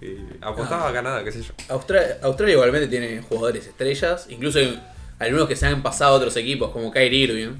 mi- 0.00 0.26
apostaba 0.40 0.88
a 0.88 0.92
Canadá, 0.92 1.22
qué 1.24 1.32
sé 1.32 1.42
yo. 1.42 1.52
Austra- 1.68 2.18
Australia 2.22 2.54
igualmente 2.54 2.88
tiene 2.88 3.20
jugadores 3.22 3.66
estrellas, 3.66 4.26
incluso 4.30 4.58
hay 4.58 4.80
algunos 5.18 5.48
que 5.48 5.56
se 5.56 5.66
han 5.66 5.82
pasado 5.82 6.14
a 6.14 6.16
otros 6.16 6.36
equipos, 6.36 6.70
como 6.70 6.90
Kyrie 6.90 7.24
Irving. 7.24 7.56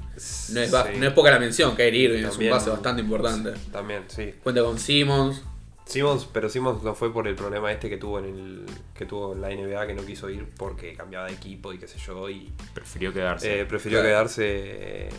No 0.49 0.61
es, 0.61 0.71
ba- 0.71 0.87
Sí. 0.91 0.97
no 0.99 1.07
es 1.07 1.13
poca 1.13 1.31
la 1.31 1.39
mención, 1.39 1.75
Kyrie 1.75 2.03
Irving 2.05 2.25
es 2.25 2.37
un 2.37 2.49
base 2.49 2.69
bastante 2.69 3.01
importante. 3.01 3.53
También, 3.71 4.03
sí. 4.07 4.33
Cuenta 4.43 4.61
con 4.63 4.77
Simmons. 4.77 5.41
Simmons, 5.85 6.27
pero 6.33 6.49
Simmons 6.49 6.81
no 6.81 6.95
fue 6.95 7.13
por 7.13 7.27
el 7.27 7.35
problema 7.35 7.71
este 7.71 7.89
que 7.89 7.97
tuvo 7.97 8.17
en 8.17 8.25
el 8.25 8.65
que 8.95 9.05
tuvo 9.05 9.33
en 9.33 9.41
la 9.41 9.49
NBA 9.51 9.85
que 9.85 9.93
no 9.93 10.03
quiso 10.03 10.29
ir 10.31 10.47
porque 10.57 10.95
cambiaba 10.95 11.27
de 11.27 11.33
equipo 11.33 11.71
y 11.73 11.77
qué 11.77 11.87
sé 11.87 11.99
yo 11.99 12.27
y 12.27 12.51
Prefirió 12.73 13.13
quedarse. 13.13 13.59
eh, 13.61 13.65
prefirió 13.65 13.99
Claro. 13.99 14.09
quedarse 14.09 14.43
eh, 14.47 15.09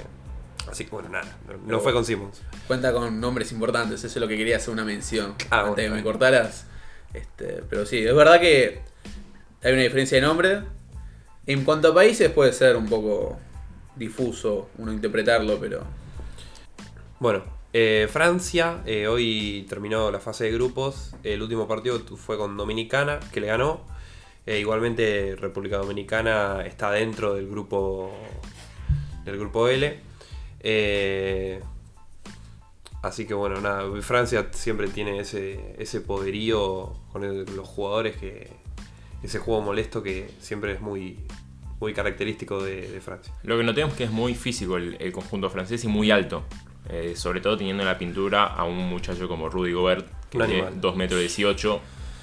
así 0.68 0.82
que 0.84 0.90
bueno 0.90 1.08
nada 1.08 1.38
no, 1.46 1.56
no 1.74 1.78
fue 1.80 1.92
con 1.92 2.04
Simmons 2.04 2.42
Cuenta 2.66 2.92
con 2.92 3.20
nombres 3.20 3.52
importantes, 3.52 4.00
eso 4.02 4.06
es 4.08 4.16
lo 4.20 4.26
que 4.26 4.36
quería 4.36 4.56
hacer 4.56 4.70
una 4.74 4.84
mención 4.84 5.36
Ah, 5.50 5.60
antes 5.60 5.68
bueno, 5.68 5.76
de 5.76 5.88
que 5.88 5.94
me 5.94 6.02
cortaras. 6.02 6.66
Este, 7.14 7.62
pero 7.70 7.86
sí, 7.86 7.98
es 8.04 8.14
verdad 8.16 8.40
que 8.40 8.80
hay 9.62 9.72
una 9.72 9.82
diferencia 9.82 10.16
de 10.20 10.26
nombre. 10.26 10.62
En 11.46 11.64
cuanto 11.64 11.88
a 11.88 11.94
países 11.94 12.30
puede 12.30 12.52
ser 12.52 12.76
un 12.76 12.88
poco 12.88 13.38
difuso 13.94 14.68
uno 14.78 14.92
interpretarlo, 14.92 15.58
pero 15.58 15.84
bueno 17.20 17.56
eh, 17.78 18.08
Francia 18.10 18.82
eh, 18.86 19.06
hoy 19.06 19.66
terminó 19.68 20.10
la 20.10 20.18
fase 20.18 20.44
de 20.44 20.52
grupos. 20.52 21.14
El 21.22 21.42
último 21.42 21.68
partido 21.68 22.00
fue 22.16 22.38
con 22.38 22.56
Dominicana 22.56 23.20
que 23.32 23.40
le 23.40 23.48
ganó. 23.48 23.82
Eh, 24.46 24.60
igualmente 24.60 25.36
República 25.36 25.76
Dominicana 25.76 26.64
está 26.64 26.90
dentro 26.92 27.34
del 27.34 27.48
grupo 27.48 28.10
del 29.26 29.38
grupo 29.38 29.68
L. 29.68 30.00
Así 33.02 33.26
que 33.26 33.34
bueno, 33.34 33.60
nada, 33.60 33.84
Francia 34.00 34.48
siempre 34.52 34.88
tiene 34.88 35.20
ese, 35.20 35.74
ese 35.78 36.00
poderío 36.00 36.94
con 37.12 37.44
los 37.54 37.68
jugadores 37.68 38.16
que 38.16 38.50
ese 39.26 39.38
juego 39.38 39.62
molesto 39.62 40.02
que 40.02 40.30
siempre 40.40 40.72
es 40.72 40.80
muy 40.80 41.18
muy 41.78 41.92
característico 41.92 42.62
de, 42.62 43.00
Francia. 43.04 43.34
Lo 43.42 43.58
que 43.58 43.64
notemos 43.64 43.92
es 43.92 43.98
que 43.98 44.04
es 44.04 44.10
muy 44.10 44.34
físico 44.34 44.78
el, 44.78 45.12
conjunto 45.12 45.50
francés 45.50 45.84
y 45.84 45.88
muy 45.88 46.10
alto. 46.10 46.44
Eh, 46.88 47.14
sobre 47.16 47.40
todo 47.40 47.56
teniendo 47.56 47.82
en 47.82 47.88
la 47.88 47.98
pintura 47.98 48.46
a 48.46 48.64
un 48.64 48.76
muchacho 48.88 49.28
como 49.28 49.48
Rudy 49.48 49.72
Gobert, 49.72 50.06
que 50.30 50.38
tiene 50.38 50.64
2 50.76 50.96
metros 50.96 51.20
18, 51.20 51.80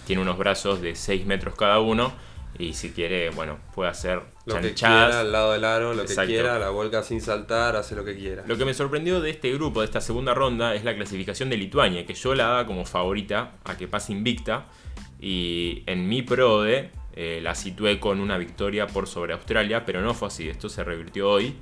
tiene 0.08 0.22
unos 0.22 0.38
brazos 0.38 0.82
de 0.82 0.96
6 0.96 1.26
metros 1.26 1.54
cada 1.56 1.80
uno 1.80 2.14
y 2.58 2.74
si 2.74 2.92
quiere, 2.92 3.30
bueno, 3.32 3.58
puede 3.74 3.90
hacer 3.90 4.22
lo 4.46 4.62
que 4.62 4.74
quiera 4.74 5.22
al 5.22 5.32
lado 5.32 5.54
del 5.54 5.64
aro, 5.64 5.94
lo 5.94 6.06
que 6.06 6.16
quiera, 6.16 6.60
la 6.60 6.70
vuelca 6.70 7.02
sin 7.02 7.20
saltar, 7.20 7.76
hace 7.76 7.96
lo 7.96 8.06
que 8.06 8.16
quiera. 8.16 8.44
Lo 8.46 8.58
que 8.58 8.66
me 8.66 8.74
sorprendió 8.74 9.22
de 9.22 9.32
este 9.32 9.52
grupo, 9.54 9.82
de 9.82 9.86
esta 9.86 10.02
segunda 10.02 10.34
ronda, 10.34 10.76
es 10.76 10.84
la 10.84 10.96
clasificación 10.96 11.50
de 11.50 11.58
Lituania, 11.58 12.06
que 12.06 12.14
yo 12.14 12.36
la 12.36 12.46
daba 12.46 12.68
como 12.68 12.86
favorita 12.86 13.54
a 13.64 13.76
que 13.76 13.88
pase 13.88 14.12
invicta. 14.12 14.68
Y 15.20 15.84
en 15.86 16.08
mi 16.10 16.22
PRODE 16.22 16.92
eh, 17.16 17.40
la 17.42 17.54
situé 17.56 18.00
con 18.00 18.20
una 18.20 18.38
victoria 18.38 18.88
por 18.88 19.08
sobre 19.08 19.34
Australia, 19.34 19.86
pero 19.86 20.02
no 20.02 20.14
fue 20.14 20.28
así. 20.28 20.50
Esto 20.50 20.70
se 20.70 20.84
revirtió 20.84 21.30
hoy. 21.30 21.56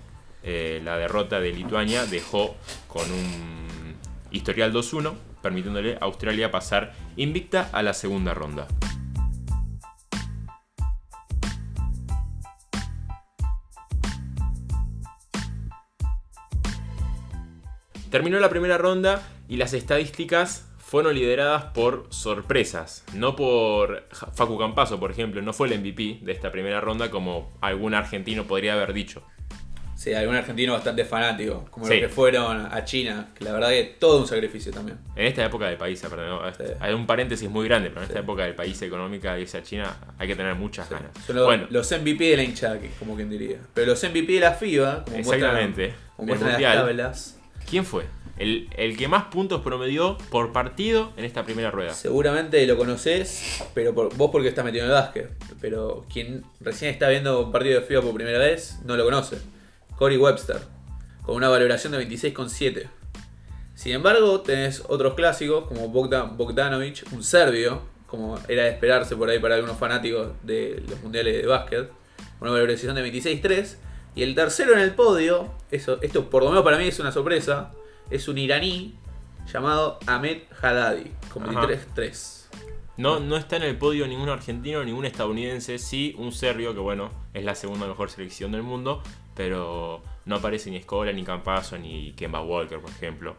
Eh, 0.44 0.82
la 0.84 0.98
derrota 0.98 1.40
de 1.40 1.52
Lituania 1.52 2.06
dejó 2.06 2.56
con 2.88 3.12
un 3.12 3.96
historial 4.32 4.74
2-1, 4.74 5.14
permitiéndole 5.42 5.96
a 5.96 6.06
Australia 6.06 6.50
pasar 6.50 6.94
invicta 7.18 7.70
a 7.74 7.84
la 7.84 7.94
segunda 7.94 8.34
ronda. 8.34 8.68
Terminó 18.10 18.40
la 18.40 18.50
primera 18.50 18.78
ronda 18.78 19.22
y 19.48 19.58
las 19.58 19.74
estadísticas 19.74 20.71
fueron 20.92 21.16
lideradas 21.16 21.64
por 21.74 22.08
sorpresas, 22.10 23.06
no 23.14 23.34
por 23.34 24.10
Facu 24.34 24.60
Campaso, 24.60 25.00
por 25.00 25.10
ejemplo, 25.10 25.42
no 25.42 25.54
fue 25.54 25.70
el 25.70 25.80
MVP 25.80 26.20
de 26.22 26.34
esta 26.34 26.52
primera 26.52 26.82
ronda 26.82 27.10
como 27.10 27.58
algún 27.62 27.94
argentino 27.94 28.44
podría 28.44 28.74
haber 28.74 28.92
dicho. 28.92 29.24
Sí, 29.96 30.14
algún 30.14 30.36
argentino 30.36 30.74
bastante 30.74 31.06
fanático, 31.06 31.66
como 31.72 31.88
los 31.88 31.96
que 31.98 32.10
fueron 32.10 32.68
a 32.70 32.84
China, 32.84 33.30
que 33.34 33.46
la 33.46 33.54
verdad 33.54 33.70
que 33.70 33.96
todo 34.00 34.20
un 34.20 34.28
sacrificio 34.28 34.74
también. 34.74 34.98
En 35.16 35.28
esta 35.28 35.46
época 35.46 35.68
del 35.68 35.78
país, 35.78 36.02
perdón, 36.02 36.52
hay 36.82 36.94
un 36.94 37.08
paréntesis 37.08 37.50
muy 37.50 37.70
grande, 37.70 37.88
pero 37.88 38.02
en 38.02 38.08
esta 38.08 38.20
época 38.20 38.44
del 38.44 38.56
país 38.56 38.82
económica 38.82 39.40
irse 39.40 39.60
a 39.60 39.64
China 39.64 39.96
hay 40.18 40.28
que 40.28 40.36
tener 40.36 40.56
muchas 40.56 40.90
ganas. 40.90 41.12
bueno, 41.30 41.68
los 41.70 41.90
MVP 41.90 42.32
de 42.32 42.36
la 42.36 42.44
hinchada, 42.44 42.78
como 43.00 43.16
quien 43.16 43.30
diría. 43.30 43.60
Pero 43.74 43.92
los 43.92 44.04
MVP 44.04 44.34
de 44.34 44.40
la 44.42 44.56
FIBA, 44.56 45.06
como 45.06 45.16
Exactamente, 45.16 45.94
muestran, 46.18 46.62
las 46.62 46.76
tablas, 46.76 47.38
¿Quién 47.70 47.86
fue? 47.86 48.04
El, 48.42 48.98
que 48.98 49.08
más 49.08 49.26
puntos 49.26 49.62
promedió 49.62 50.18
por 50.32 50.52
partido 50.52 51.14
en 51.16 51.26
esta 51.26 51.46
primera 51.46 51.70
rueda. 51.70 51.94
Seguramente 51.94 52.66
lo 52.66 52.76
conoces, 52.76 53.64
pero 53.76 53.94
vos 53.94 54.32
porque 54.32 54.48
estás 54.48 54.66
metido 54.66 54.86
en 54.86 54.90
el 54.90 54.96
básquet. 54.96 55.30
Pero 55.62 56.06
quien 56.12 56.44
recién 56.60 56.92
está 56.92 57.08
viendo 57.10 57.46
un 57.46 57.52
partido 57.52 57.80
de 57.80 57.86
FIBA 57.86 58.02
por 58.02 58.16
primera 58.16 58.40
vez 58.40 58.80
no 58.84 58.98
lo 58.98 59.04
conoce. 59.06 59.38
Corey 59.96 60.18
Webster, 60.18 60.58
con 61.22 61.36
una 61.36 61.50
valoración 61.50 61.92
de 61.92 62.08
26,7. 62.08 62.90
Sin 63.76 63.94
embargo, 63.94 64.42
tenés 64.42 64.84
otros 64.88 65.14
clásicos 65.14 65.68
como 65.68 65.90
Bogdan 65.90 66.36
Bogdanovic, 66.36 67.04
un 67.12 67.24
serbio, 67.24 67.84
como 68.08 68.40
era 68.48 68.64
de 68.64 68.70
esperarse 68.70 69.16
por 69.16 69.30
ahí 69.30 69.38
para 69.38 69.56
algunos 69.56 69.78
fanáticos 69.78 70.30
de 70.42 70.84
los 70.90 71.00
mundiales 71.02 71.42
de 71.42 71.48
básquet, 71.48 71.92
una 72.40 72.52
valoración 72.52 72.96
de 72.96 73.12
26,3 73.12 73.76
y 74.16 74.24
el 74.24 74.34
tercero 74.34 74.74
en 74.74 74.80
el 74.80 74.96
podio, 74.96 75.54
eso, 75.70 76.00
esto 76.02 76.30
por 76.30 76.44
lo 76.44 76.50
menos 76.50 76.64
para 76.64 76.78
mí 76.78 76.88
es 76.88 77.00
una 77.00 77.12
sorpresa, 77.12 77.72
es 78.12 78.28
un 78.28 78.38
iraní 78.38 78.94
llamado 79.52 80.00
Ahmed 80.06 80.44
Haddadi, 80.62 81.12
con 81.34 81.44
23-3. 81.44 82.42
No, 82.98 83.20
no 83.20 83.38
está 83.38 83.56
en 83.56 83.64
el 83.64 83.78
podio 83.78 84.06
ningún 84.08 84.30
argentino, 84.30 84.84
ningún 84.84 85.06
estadounidense, 85.06 85.80
sí 85.80 86.14
un 86.20 86.32
serbio, 86.32 86.74
que 86.74 86.80
bueno, 86.80 87.10
es 87.34 87.44
la 87.44 87.56
segunda 87.56 87.88
mejor 87.88 88.12
selección 88.12 88.52
del 88.52 88.62
mundo, 88.62 89.02
pero 89.36 90.04
no 90.26 90.36
aparece 90.36 90.70
ni 90.70 90.78
Escola, 90.78 91.12
ni 91.12 91.24
Campaso, 91.24 91.78
ni 91.78 92.12
Kemba 92.14 92.42
Walker, 92.42 92.80
por 92.80 92.92
ejemplo. 92.92 93.36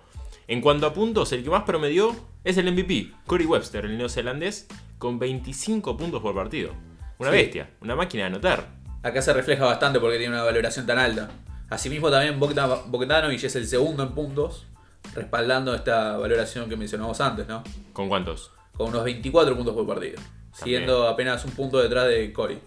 En 0.49 0.61
cuanto 0.61 0.87
a 0.87 0.93
puntos, 0.93 1.31
el 1.33 1.45
que 1.45 1.51
más 1.51 1.63
promedió 1.63 2.17
es 2.43 2.57
el 2.57 2.73
MVP, 2.73 3.13
Corey 3.27 3.47
Webster, 3.47 3.85
el 3.85 3.97
neozelandés, 3.97 4.67
con 4.99 5.19
25 5.19 5.97
puntos 5.97 6.21
por 6.21 6.35
partido. 6.35 6.73
Una 7.19 7.31
bestia, 7.31 7.71
una 7.81 7.95
máquina 7.95 8.25
de 8.25 8.27
anotar 8.27 8.83
acá 9.03 9.21
se 9.21 9.33
refleja 9.33 9.65
bastante 9.65 10.01
porque 10.01 10.19
tiene 10.19 10.35
una 10.35 10.45
valoración 10.45 10.87
tan 10.87 10.99
alta. 10.99 11.31
Asimismo 11.73 12.11
también 12.11 12.39
Bogdanovic 12.39 13.45
es 13.45 13.57
el 13.57 13.67
segundo 13.67 14.03
en 14.03 14.11
puntos, 14.11 14.67
respaldando 15.15 15.75
esta 15.75 16.19
valoración 16.19 16.69
que 16.69 16.77
mencionamos 16.77 17.19
antes, 17.23 17.49
¿no? 17.49 17.65
¿Con 17.95 18.11
cuántos? 18.11 18.51
Con 18.77 18.89
unos 18.89 19.05
24 19.05 19.57
puntos 19.57 19.75
por 19.75 19.87
partido, 19.87 20.21
siguiendo 20.53 21.09
apenas 21.09 21.43
un 21.47 21.53
punto 21.53 21.79
detrás 21.81 22.09
de 22.09 22.31
Corey. 22.31 22.59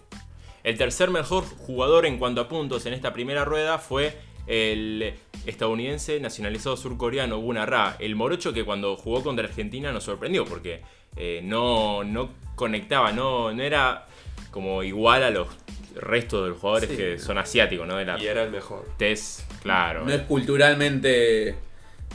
El 0.64 0.76
tercer 0.76 1.10
mejor 1.10 1.44
jugador 1.44 2.04
en 2.04 2.18
cuanto 2.18 2.40
a 2.40 2.48
puntos 2.48 2.84
en 2.86 2.94
esta 2.94 3.12
primera 3.12 3.44
rueda 3.44 3.78
fue 3.78 4.18
el 4.48 5.14
estadounidense 5.46 6.18
nacionalizado 6.18 6.76
surcoreano 6.76 7.38
Gunnar 7.38 7.70
Ra, 7.70 7.96
el 8.00 8.16
morocho 8.16 8.52
que 8.52 8.64
cuando 8.64 8.96
jugó 8.96 9.22
contra 9.22 9.46
Argentina 9.46 9.92
nos 9.92 10.02
sorprendió 10.02 10.44
porque 10.44 10.82
eh, 11.14 11.42
no, 11.44 12.02
no 12.02 12.30
conectaba, 12.56 13.12
no, 13.12 13.52
no 13.52 13.62
era 13.62 14.08
como 14.50 14.82
igual 14.82 15.22
a 15.22 15.30
los 15.30 15.46
resto 15.96 16.42
de 16.42 16.50
los 16.50 16.58
jugadores 16.58 16.90
que 16.90 17.18
son 17.18 17.38
asiáticos, 17.38 17.86
¿no? 17.86 18.00
y 18.00 18.26
era 18.26 18.42
el 18.42 18.50
mejor. 18.50 18.86
Test, 18.96 19.40
claro. 19.62 20.04
No 20.04 20.12
es 20.12 20.22
culturalmente 20.22 21.56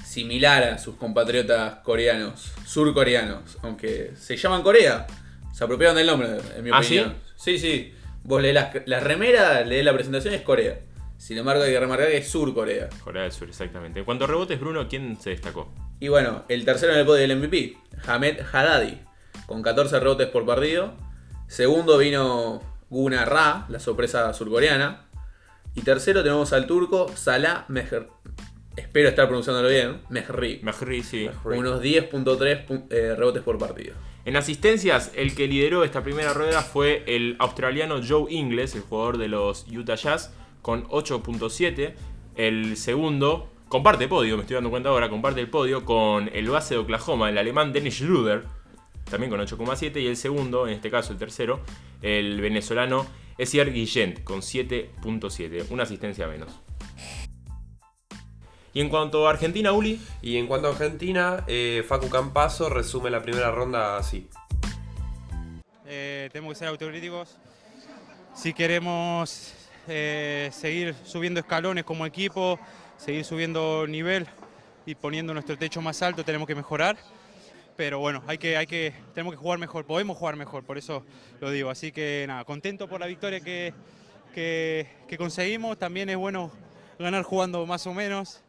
similar 0.04 0.64
a 0.64 0.78
sus 0.78 0.96
compatriotas 0.96 1.76
coreanos, 1.84 2.54
surcoreanos, 2.66 3.58
aunque 3.62 4.12
se 4.16 4.38
llaman 4.38 4.62
Corea. 4.62 5.08
Se 5.54 5.64
apropiaron 5.64 5.96
del 5.96 6.08
nombre, 6.08 6.30
en 6.56 6.64
mi 6.64 6.70
¿Ah, 6.72 6.80
opinión. 6.80 7.16
¿sí? 7.36 7.60
sí, 7.60 7.94
Vos 8.24 8.42
lees 8.42 8.56
la, 8.86 9.00
remera, 9.00 9.62
lees 9.62 9.84
la 9.84 9.94
presentación, 9.94 10.34
es 10.34 10.42
Corea. 10.42 10.80
Sin 11.18 11.38
embargo, 11.38 11.64
hay 11.64 11.72
que 11.72 11.80
remarcar 11.80 12.08
que 12.08 12.18
es 12.18 12.30
Sur 12.30 12.54
Corea. 12.54 12.90
Corea 13.04 13.24
del 13.24 13.32
Sur, 13.32 13.50
exactamente. 13.50 14.00
En 14.00 14.06
cuanto 14.06 14.26
a 14.26 14.28
rebotes, 14.28 14.60
Bruno, 14.60 14.88
¿quién 14.88 15.20
se 15.20 15.32
destacó? 15.32 15.72
Y 16.00 16.08
bueno, 16.08 16.44
el 16.50 16.66
tercero 16.66 16.94
en 16.94 17.00
el 17.00 17.06
podio 17.06 17.28
del 17.28 17.38
MVP, 17.38 17.78
Hamed 18.08 18.40
Haddadi, 18.52 19.00
con 19.46 19.62
14 19.62 20.00
rebotes 20.00 20.28
por 20.30 20.46
partido. 20.46 20.94
Segundo 21.48 21.98
vino 21.98 22.62
Guna 22.92 23.24
Ra, 23.24 23.66
la 23.70 23.80
sorpresa 23.80 24.32
surcoreana. 24.34 25.08
Y 25.76 25.82
tercero 25.82 26.24
tenemos 26.24 26.52
al 26.52 26.68
turco 26.68 27.10
Salah 27.16 27.64
Meher. 27.70 28.10
Espero 28.76 29.08
estar 29.08 29.28
pronunciándolo 29.28 29.70
bien. 29.70 30.02
Mehri. 30.10 30.60
Mehri, 30.62 31.02
sí. 31.02 31.30
Unos 31.46 31.82
10.3 31.82 32.88
eh, 32.90 33.16
rebotes 33.16 33.44
por 33.44 33.58
partido. 33.58 33.96
En 34.26 34.36
asistencias, 34.36 35.12
el 35.16 35.34
que 35.36 35.48
lideró 35.48 35.86
esta 35.86 36.04
primera 36.04 36.34
rueda 36.34 36.62
fue 36.62 37.06
el 37.08 37.38
australiano 37.40 38.02
Joe 38.06 38.30
Ingles, 38.30 38.76
el 38.76 38.82
jugador 38.82 39.18
de 39.18 39.30
los 39.30 39.66
Utah 39.72 39.96
Jazz, 39.96 40.34
con 40.62 40.86
8.7. 40.90 41.94
El 42.36 42.76
segundo, 42.76 43.50
comparte 43.70 44.10
podio, 44.10 44.36
me 44.36 44.42
estoy 44.42 44.56
dando 44.56 44.70
cuenta 44.70 44.90
ahora, 44.90 45.10
comparte 45.10 45.40
el 45.40 45.50
podio 45.50 45.86
con 45.86 46.30
el 46.34 46.50
base 46.50 46.74
de 46.74 46.82
Oklahoma, 46.82 47.30
el 47.30 47.38
alemán 47.38 47.72
Dennis 47.72 47.96
Schroeder, 47.96 48.44
también 49.10 49.30
con 49.30 49.40
8,7. 49.40 50.02
Y 50.02 50.08
el 50.08 50.18
segundo, 50.18 50.68
en 50.68 50.74
este 50.74 50.92
caso 50.92 51.14
el 51.14 51.20
tercero, 51.20 51.62
el 52.02 52.40
venezolano 52.42 53.06
Esier 53.38 53.72
Guillent, 53.72 54.24
con 54.24 54.42
7,7. 54.42 55.66
Una 55.70 55.84
asistencia 55.84 56.28
menos. 56.28 56.60
Y 58.74 58.80
en 58.80 58.90
cuanto 58.90 59.28
a 59.28 59.32
Argentina, 59.32 59.74
Uli. 59.74 60.00
Y 60.22 60.38
en 60.38 60.48
cuanto 60.48 60.68
a 60.68 60.72
Argentina, 60.72 61.44
eh, 61.48 61.84
Facu 61.88 62.10
Campazo 62.10 62.70
resume 62.70 63.10
la 63.10 63.22
primera 63.22 63.52
ronda 63.52 63.98
así. 63.98 64.30
Eh, 65.86 66.30
tenemos 66.32 66.54
que 66.54 66.60
ser 66.60 66.68
autocríticos. 66.70 67.38
Si 68.34 68.54
queremos 68.54 69.54
eh, 69.88 70.50
seguir 70.54 70.96
subiendo 71.04 71.42
escalones 71.42 71.84
como 71.84 72.06
equipo, 72.06 72.60
seguir 72.98 73.26
subiendo 73.26 73.86
nivel 73.88 74.26
y 74.86 74.96
poniendo 74.96 75.34
nuestro 75.34 75.58
techo 75.58 75.82
más 75.82 76.02
alto, 76.02 76.24
tenemos 76.24 76.48
que 76.48 76.56
mejorar 76.56 76.98
pero 77.82 77.98
bueno, 77.98 78.22
hay 78.28 78.38
que, 78.38 78.58
hay 78.58 78.68
que, 78.68 78.94
tenemos 79.16 79.34
que 79.34 79.38
jugar 79.38 79.58
mejor, 79.58 79.88
podemos 79.88 80.16
jugar 80.16 80.36
mejor, 80.36 80.64
por 80.64 80.78
eso 80.78 81.04
lo 81.40 81.50
digo. 81.50 81.72
Así 81.72 81.92
que 81.92 82.26
nada, 82.28 82.46
contento 82.46 82.88
por 82.88 83.00
la 83.00 83.08
victoria 83.08 83.40
que, 83.40 83.74
que, 84.36 85.18
conseguimos. 85.18 85.80
También 85.80 86.08
es 86.10 86.16
bueno 86.16 86.52
ganar 87.00 87.24
jugando 87.24 87.66
más 87.66 87.88
o 87.88 87.94
menos. 87.96 88.44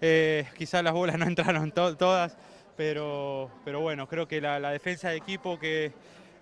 Eh, 0.00 0.46
quizás 0.56 0.84
las 0.84 0.92
bolas 0.92 1.18
no 1.18 1.26
entraron 1.26 1.72
todas, 1.72 2.36
pero, 2.76 3.50
pero 3.64 3.80
bueno, 3.80 4.06
creo 4.06 4.28
que 4.28 4.40
la, 4.40 4.70
defensa 4.70 5.08
de 5.08 5.16
equipo 5.16 5.58
que, 5.58 5.92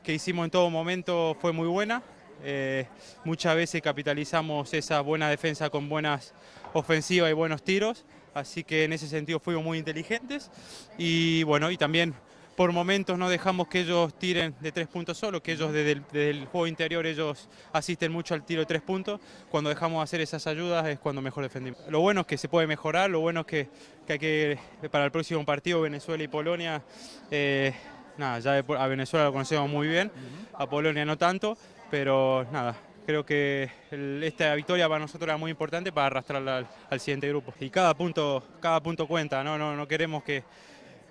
hicimos 0.04 0.44
en 0.44 0.50
todo 0.50 0.68
momento 0.68 1.38
fue 1.40 1.50
muy 1.50 1.66
buena. 1.66 2.02
Eh, 2.42 2.86
muchas 3.24 3.56
veces 3.56 3.80
capitalizamos 3.80 4.74
esa 4.74 5.00
buena 5.00 5.30
defensa 5.30 5.70
con 5.70 5.88
buenas 5.88 6.34
ofensivas 6.74 7.30
y 7.30 7.32
buenos 7.32 7.62
tiros. 7.62 8.04
Así 8.34 8.64
que 8.64 8.84
en 8.84 8.92
ese 8.92 9.08
sentido 9.08 9.40
fuimos 9.40 9.64
muy 9.64 9.78
inteligentes 9.78 10.50
y 10.98 11.42
bueno, 11.44 11.70
y 11.70 11.78
también 11.78 12.14
por 12.56 12.72
momentos 12.72 13.18
no 13.18 13.28
dejamos 13.28 13.68
que 13.68 13.80
ellos 13.80 14.16
tiren 14.18 14.54
de 14.60 14.70
tres 14.70 14.86
puntos 14.86 15.18
solo, 15.18 15.42
que 15.42 15.52
ellos 15.52 15.72
desde 15.72 16.30
el, 16.30 16.46
juego 16.46 16.66
interior 16.66 17.06
ellos 17.06 17.48
asisten 17.72 18.12
mucho 18.12 18.34
al 18.34 18.44
tiro 18.44 18.60
de 18.60 18.66
tres 18.66 18.82
puntos. 18.82 19.20
Cuando 19.50 19.70
dejamos 19.70 20.02
hacer 20.02 20.20
esas 20.20 20.46
ayudas 20.46 20.86
es 20.86 20.98
cuando 20.98 21.20
mejor 21.20 21.42
defendimos. 21.42 21.80
Lo 21.88 22.00
bueno 22.00 22.22
es 22.22 22.26
que 22.26 22.38
se 22.38 22.48
puede 22.48 22.66
mejorar, 22.66 23.10
lo 23.10 23.20
bueno 23.20 23.40
es 23.40 23.46
que, 23.46 23.68
hay 24.08 24.18
que 24.18 24.58
para 24.90 25.04
el 25.04 25.10
próximo 25.10 25.44
partido 25.44 25.80
Venezuela 25.80 26.22
y 26.22 26.28
Polonia, 26.28 26.82
eh, 27.30 27.74
nada, 28.16 28.38
ya 28.38 28.58
a 28.58 28.86
Venezuela 28.86 29.26
lo 29.26 29.32
conocemos 29.32 29.68
muy 29.68 29.88
bien, 29.88 30.12
a 30.52 30.68
Polonia 30.68 31.04
no 31.04 31.18
tanto, 31.18 31.58
pero 31.90 32.46
nada, 32.52 32.76
creo 33.04 33.26
que 33.26 33.68
el- 33.90 34.22
esta 34.22 34.54
victoria 34.54 34.88
para 34.88 35.00
nosotros 35.00 35.26
era 35.28 35.36
muy 35.36 35.50
importante 35.50 35.90
para 35.90 36.06
arrastrarla 36.06 36.58
al, 36.58 36.68
al 36.90 37.00
siguiente 37.00 37.28
grupo. 37.28 37.52
Y 37.58 37.70
cada 37.70 37.94
punto, 37.94 38.44
cada 38.60 38.80
punto 38.80 39.08
cuenta, 39.08 39.42
¿no? 39.42 39.58
No, 39.58 39.74
no 39.74 39.88
queremos 39.88 40.22
que 40.22 40.44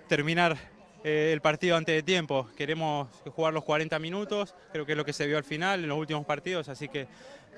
terminar 0.08 0.56
eh, 1.04 1.32
el 1.34 1.42
partido 1.42 1.76
antes 1.76 1.94
de 1.94 2.02
tiempo, 2.02 2.48
queremos 2.56 3.08
jugar 3.36 3.52
los 3.52 3.62
40 3.62 3.98
minutos, 3.98 4.54
creo 4.72 4.86
que 4.86 4.92
es 4.92 4.98
lo 4.98 5.04
que 5.04 5.12
se 5.12 5.26
vio 5.26 5.36
al 5.36 5.44
final 5.44 5.82
en 5.82 5.88
los 5.90 5.98
últimos 5.98 6.24
partidos, 6.24 6.70
así 6.70 6.88
que 6.88 7.06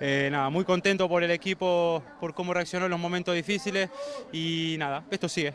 eh, 0.01 0.29
nada, 0.33 0.51
muy 0.51 0.65
contento 0.65 1.09
por 1.09 1.23
el 1.23 1.31
equipo, 1.31 2.03
por 2.21 2.35
cómo 2.35 2.53
reaccionó 2.53 2.87
en 2.87 2.91
los 2.91 2.99
momentos 2.99 3.37
difíciles 3.37 3.89
y 4.33 4.75
nada, 4.81 5.05
esto 5.13 5.29
sigue. 5.29 5.55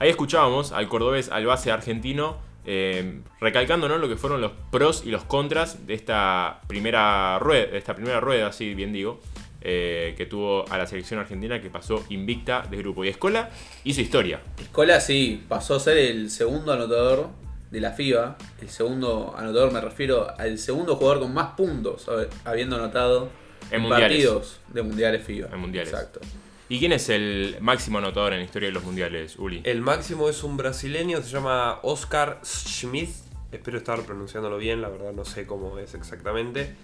Ahí 0.00 0.10
escuchábamos 0.10 0.72
al 0.72 0.88
cordobés, 0.88 1.30
al 1.30 1.46
base 1.46 1.70
argentino, 1.70 2.38
eh, 2.64 3.20
recalcando 3.40 3.88
¿no? 3.88 3.98
lo 3.98 4.08
que 4.08 4.16
fueron 4.16 4.40
los 4.40 4.50
pros 4.72 5.04
y 5.06 5.10
los 5.10 5.22
contras 5.22 5.86
de 5.86 5.94
esta 5.94 6.60
primera 6.66 7.38
rueda, 7.38 7.66
de 7.66 7.78
esta 7.78 7.94
primera 7.94 8.18
rueda, 8.18 8.48
así 8.48 8.74
bien 8.74 8.92
digo, 8.92 9.20
eh, 9.64 10.14
que 10.16 10.26
tuvo 10.26 10.64
a 10.70 10.78
la 10.78 10.86
selección 10.86 11.20
argentina 11.20 11.60
que 11.60 11.70
pasó 11.70 12.04
invicta 12.10 12.62
de 12.70 12.76
grupo. 12.78 13.04
Y 13.04 13.08
Escola 13.08 13.50
hizo 13.84 14.00
historia. 14.00 14.40
Escola 14.60 15.00
sí, 15.00 15.44
pasó 15.48 15.76
a 15.76 15.80
ser 15.80 15.98
el 15.98 16.30
segundo 16.30 16.72
anotador 16.72 17.28
de 17.70 17.80
la 17.80 17.92
FIBA. 17.92 18.36
El 18.60 18.68
segundo 18.68 19.34
anotador 19.36 19.72
me 19.72 19.80
refiero 19.80 20.28
al 20.38 20.58
segundo 20.58 20.96
jugador 20.96 21.20
con 21.20 21.32
más 21.34 21.54
puntos 21.54 22.06
hab- 22.08 22.28
habiendo 22.44 22.76
anotado 22.76 23.30
En 23.70 23.76
en, 23.76 23.82
mundiales. 23.82 24.08
partidos 24.08 24.60
de 24.68 24.82
mundiales 24.82 25.24
FIBA. 25.24 25.48
En 25.52 25.58
mundiales. 25.60 25.92
Exacto. 25.92 26.20
¿Y 26.68 26.78
quién 26.78 26.92
es 26.92 27.08
el 27.10 27.56
máximo 27.60 27.98
anotador 27.98 28.32
en 28.32 28.38
la 28.38 28.44
historia 28.46 28.68
de 28.68 28.72
los 28.72 28.84
mundiales, 28.84 29.36
Uli? 29.38 29.60
El 29.64 29.82
máximo 29.82 30.28
es 30.30 30.42
un 30.42 30.56
brasileño, 30.56 31.20
se 31.20 31.28
llama 31.30 31.78
Oscar 31.82 32.40
Schmidt. 32.44 33.10
Espero 33.52 33.76
estar 33.76 34.00
pronunciándolo 34.06 34.56
bien, 34.56 34.80
la 34.80 34.88
verdad 34.88 35.12
no 35.12 35.26
sé 35.26 35.46
cómo 35.46 35.78
es 35.78 35.92
exactamente. 35.94 36.74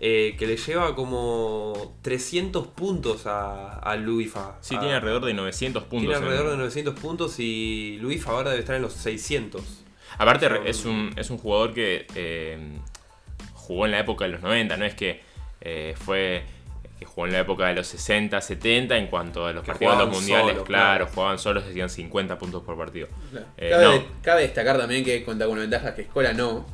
Eh, 0.00 0.36
que 0.38 0.46
le 0.46 0.56
lleva 0.56 0.94
como 0.94 1.96
300 2.02 2.68
puntos 2.68 3.26
a, 3.26 3.80
a 3.80 3.96
Luifa. 3.96 4.56
Sí, 4.60 4.76
A- 4.76 4.78
tiene 4.80 4.94
alrededor 4.94 5.24
de 5.24 5.34
900 5.34 5.82
puntos. 5.84 6.00
tiene 6.00 6.14
en- 6.16 6.22
alrededor 6.22 6.50
de 6.52 6.56
900 6.58 6.94
puntos 7.00 7.34
y 7.40 7.98
Luifa 8.00 8.30
ahora 8.30 8.50
debe 8.50 8.60
estar 8.60 8.76
en 8.76 8.82
los 8.82 8.92
600. 8.92 9.62
Aparte, 10.16 10.46
Son- 10.48 10.66
es 10.66 10.84
un, 10.84 11.10
es 11.16 11.30
un 11.30 11.38
jugador 11.38 11.74
que 11.74 12.06
eh, 12.14 12.78
jugó 13.54 13.86
en 13.86 13.90
la 13.92 13.98
época 14.00 14.24
de 14.26 14.30
los 14.32 14.40
90, 14.42 14.76
no 14.76 14.84
es 14.84 14.94
que 14.94 15.20
eh, 15.60 15.94
fue 15.98 16.44
que 16.98 17.04
jugó 17.04 17.26
en 17.26 17.32
la 17.32 17.40
época 17.40 17.66
de 17.66 17.74
los 17.74 17.86
60, 17.88 18.40
70 18.40 18.96
en 18.98 19.06
cuanto 19.06 19.46
a 19.46 19.52
los 19.52 19.62
Que 19.62 19.68
partidos 19.72 19.98
de 19.98 20.04
los 20.06 20.14
mundiales, 20.14 20.50
solos, 20.50 20.64
claro, 20.66 20.96
claro. 21.04 21.10
jugaban 21.14 21.38
solos, 21.38 21.64
hacían 21.64 21.88
50 21.90 22.38
puntos 22.38 22.62
por 22.64 22.76
partido. 22.76 23.06
Claro. 23.30 23.46
Eh, 23.56 23.70
cabe, 23.70 23.84
no. 23.98 24.04
cabe 24.22 24.42
destacar 24.42 24.78
también 24.78 25.04
que 25.04 25.24
cuenta 25.24 25.44
con 25.44 25.52
una 25.54 25.62
ventaja 25.62 25.94
que 25.94 26.02
Escola 26.02 26.32
no. 26.32 26.66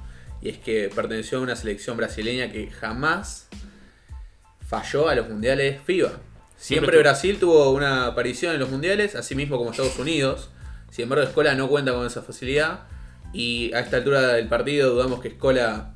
Y 0.45 0.51
es 0.51 0.59
que 0.59 0.91
perteneció 0.95 1.39
a 1.39 1.41
una 1.41 1.57
selección 1.57 1.97
brasileña 1.97 2.53
que 2.53 2.71
jamás 2.71 3.49
falló 4.69 5.09
a 5.09 5.15
los 5.15 5.29
mundiales 5.29 5.81
FIBA. 5.85 6.21
Siempre 6.57 6.99
Brasil 6.99 7.39
tuvo 7.41 7.71
una 7.71 8.07
aparición 8.07 8.53
en 8.55 8.61
los 8.61 8.71
mundiales, 8.71 9.17
así 9.17 9.35
mismo 9.35 9.57
como 9.57 9.71
Estados 9.71 9.99
Unidos. 9.99 10.51
Sin 10.91 11.05
embargo, 11.05 11.25
Escola 11.25 11.55
no 11.55 11.69
cuenta 11.69 11.93
con 11.93 12.07
esa 12.07 12.23
facilidad. 12.23 12.81
Y 13.33 13.73
a 13.73 13.81
esta 13.81 13.97
altura 13.97 14.35
del 14.35 14.47
partido 14.47 14.95
dudamos 14.95 15.21
que 15.21 15.29
Escola 15.29 15.95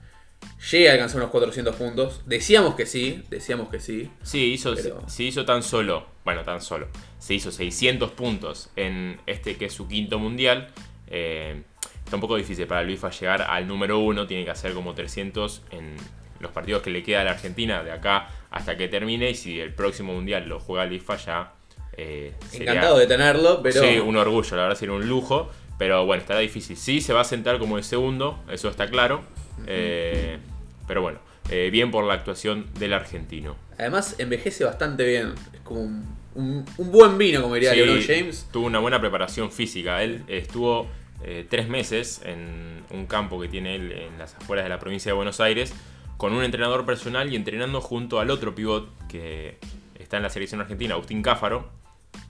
llegue 0.71 0.89
a 0.89 0.93
alcanzar 0.95 1.19
unos 1.19 1.31
400 1.31 1.77
puntos. 1.77 2.23
Decíamos 2.27 2.75
que 2.75 2.87
sí, 2.87 3.25
decíamos 3.29 3.69
que 3.69 3.81
sí. 3.81 4.11
Sí, 4.23 4.53
hizo, 4.53 4.75
Pero- 4.75 5.09
se 5.09 5.25
hizo 5.25 5.45
tan 5.45 5.63
solo, 5.63 6.07
bueno, 6.25 6.43
tan 6.43 6.61
solo, 6.63 6.89
se 7.19 7.35
hizo 7.35 7.53
600 7.53 8.13
puntos 8.13 8.71
en 8.77 9.21
este 9.27 9.57
que 9.57 9.67
es 9.67 9.75
su 9.75 9.87
quinto 9.87 10.19
mundial. 10.19 10.69
Eh, 11.07 11.63
está 12.09 12.17
un 12.17 12.21
poco 12.23 12.37
difícil 12.37 12.67
para 12.67 12.83
Luifa 12.83 13.11
llegar 13.11 13.43
al 13.43 13.67
número 13.69 13.99
uno, 13.99 14.27
tiene 14.27 14.45
que 14.45 14.51
hacer 14.51 14.73
como 14.73 14.95
300 14.95 15.63
en 15.71 15.95
los 16.41 16.51
partidos 16.53 16.83
que 16.83 16.91
le 16.91 17.03
queda 17.03 17.21
a 17.21 17.25
la 17.25 17.31
Argentina 17.33 17.83
de 17.83 17.93
acá 17.93 18.29
hasta 18.51 18.77
que 18.77 18.89
termine. 18.89 19.31
Y 19.31 19.35
si 19.35 19.61
el 19.61 19.73
próximo 19.75 20.13
mundial 20.13 20.49
lo 20.49 20.59
juega 20.61 20.85
Luifa, 20.87 21.17
ya 21.17 21.53
eh, 21.97 22.33
sería- 22.49 22.71
Encantado 22.73 22.99
de 22.99 23.07
tenerlo, 23.07 23.61
pero 23.63 23.83
Sí, 23.83 23.99
un 23.99 24.17
orgullo, 24.17 24.57
la 24.57 24.63
verdad 24.65 24.79
sería 24.79 24.95
un 24.95 25.09
lujo. 25.09 25.51
Pero 25.79 26.05
bueno, 26.07 26.21
estará 26.23 26.41
difícil. 26.41 26.77
Sí, 26.77 27.01
se 27.01 27.13
va 27.13 27.21
a 27.21 27.25
sentar 27.25 27.59
como 27.61 27.79
el 27.79 27.85
segundo, 27.85 28.43
eso 28.51 28.69
está 28.69 28.89
claro. 28.89 29.23
Eh, 29.67 30.39
pero 30.87 31.03
bueno, 31.03 31.19
eh, 31.51 31.69
bien 31.71 31.91
por 31.91 32.05
la 32.05 32.15
actuación 32.15 32.67
del 32.79 32.93
argentino. 32.95 33.57
además 33.79 34.17
envejece 34.19 34.65
bastante 34.65 35.05
bien. 35.07 35.35
Es 35.53 35.61
como 35.61 35.81
un, 35.83 36.05
un- 36.35 36.65
un 36.79 36.91
buen 36.93 37.17
vino, 37.19 37.43
como 37.43 37.55
diría 37.55 37.73
Sí, 37.73 37.79
LeBron 37.81 38.03
James. 38.03 38.49
Tuvo 38.53 38.67
una 38.67 38.79
buena 38.81 39.01
preparación 39.01 39.53
física. 39.53 40.03
Él 40.03 40.25
estuvo 40.29 40.89
eh, 41.23 41.47
tres 41.49 41.69
meses 41.69 42.21
en 42.25 42.85
un 42.91 43.07
campo 43.07 43.41
que 43.41 43.49
tiene 43.49 43.75
él 43.77 43.93
en 43.93 44.19
las 44.19 44.35
afueras 44.37 44.65
de 44.65 44.69
la 44.69 44.79
provincia 44.79 45.11
de 45.11 45.17
Buenos 45.17 45.41
Aires 45.41 45.75
con 46.17 46.33
un 46.33 46.43
entrenador 46.45 46.85
personal 46.85 47.33
y 47.33 47.37
entrenando 47.37 47.81
junto 47.81 48.19
al 48.21 48.31
otro 48.31 48.55
pivot 48.55 48.89
que 49.09 49.59
está 49.99 50.17
en 50.17 50.23
la 50.25 50.31
selección 50.31 50.61
argentina, 50.61 50.95
Agustín 50.95 51.23
Cáfaro, 51.23 51.71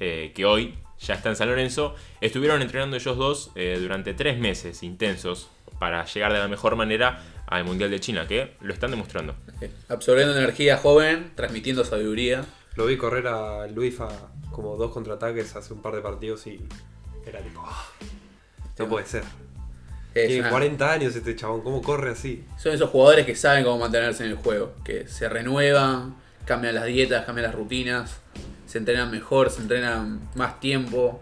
eh, 0.01 0.33
que 0.35 0.45
hoy 0.45 0.75
ya 1.01 1.15
está 1.15 1.29
en 1.31 1.37
San 1.37 1.49
Lorenzo. 1.49 1.95
Estuvieron 2.21 2.61
entrenando 2.61 2.97
ellos 2.97 3.17
dos 3.17 3.51
eh, 3.55 3.79
durante 3.81 4.15
tres 4.15 4.39
meses 4.39 4.83
intensos 4.83 5.49
para 5.79 6.05
llegar 6.05 6.33
de 6.33 6.39
la 6.39 6.49
mejor 6.49 6.77
manera 6.77 7.23
al 7.47 7.65
Mundial 7.65 7.91
de 7.91 8.01
China, 8.01 8.27
que 8.27 8.57
lo 8.61 8.75
están 8.75 8.91
demostrando. 8.91 9.35
Absorbiendo 9.89 10.37
energía 10.37 10.77
joven, 10.77 11.33
transmitiendo 11.35 11.85
sabiduría. 11.85 12.45
Lo 12.77 12.85
vi 12.87 12.97
correr 12.97 13.27
a 13.29 13.67
Luifa 13.69 14.09
como 14.51 14.77
dos 14.77 14.93
contraataques 14.93 15.57
hace 15.57 15.73
un 15.73 15.81
par 15.81 15.95
de 15.95 16.03
partidos 16.03 16.47
y 16.47 16.61
era 17.27 17.41
tipo. 17.41 17.63
"Ah, 17.65 17.87
no 18.79 18.89
puede 18.89 19.07
ser. 19.07 19.23
Es 20.15 20.27
Tiene 20.29 20.41
una- 20.43 20.51
40 20.51 20.93
años 20.93 21.15
este 21.15 21.37
chabón, 21.37 21.63
¿cómo 21.63 21.83
corre 21.83 22.11
así? 22.11 22.45
Son 22.57 22.73
esos 22.73 22.91
jugadores 22.91 23.27
que 23.27 23.35
saben 23.37 23.65
cómo 23.65 23.79
mantenerse 23.79 24.25
en 24.25 24.31
el 24.31 24.37
juego, 24.37 24.75
que 24.85 25.07
se 25.07 25.29
renuevan, 25.29 26.17
cambian 26.45 26.75
las 26.75 26.87
dietas, 26.87 27.25
cambian 27.27 27.47
las 27.47 27.55
rutinas, 27.55 28.17
se 28.67 28.79
entrenan 28.79 29.11
mejor, 29.11 29.51
se 29.51 29.61
entrenan 29.63 30.21
más 30.35 30.61
tiempo, 30.61 31.21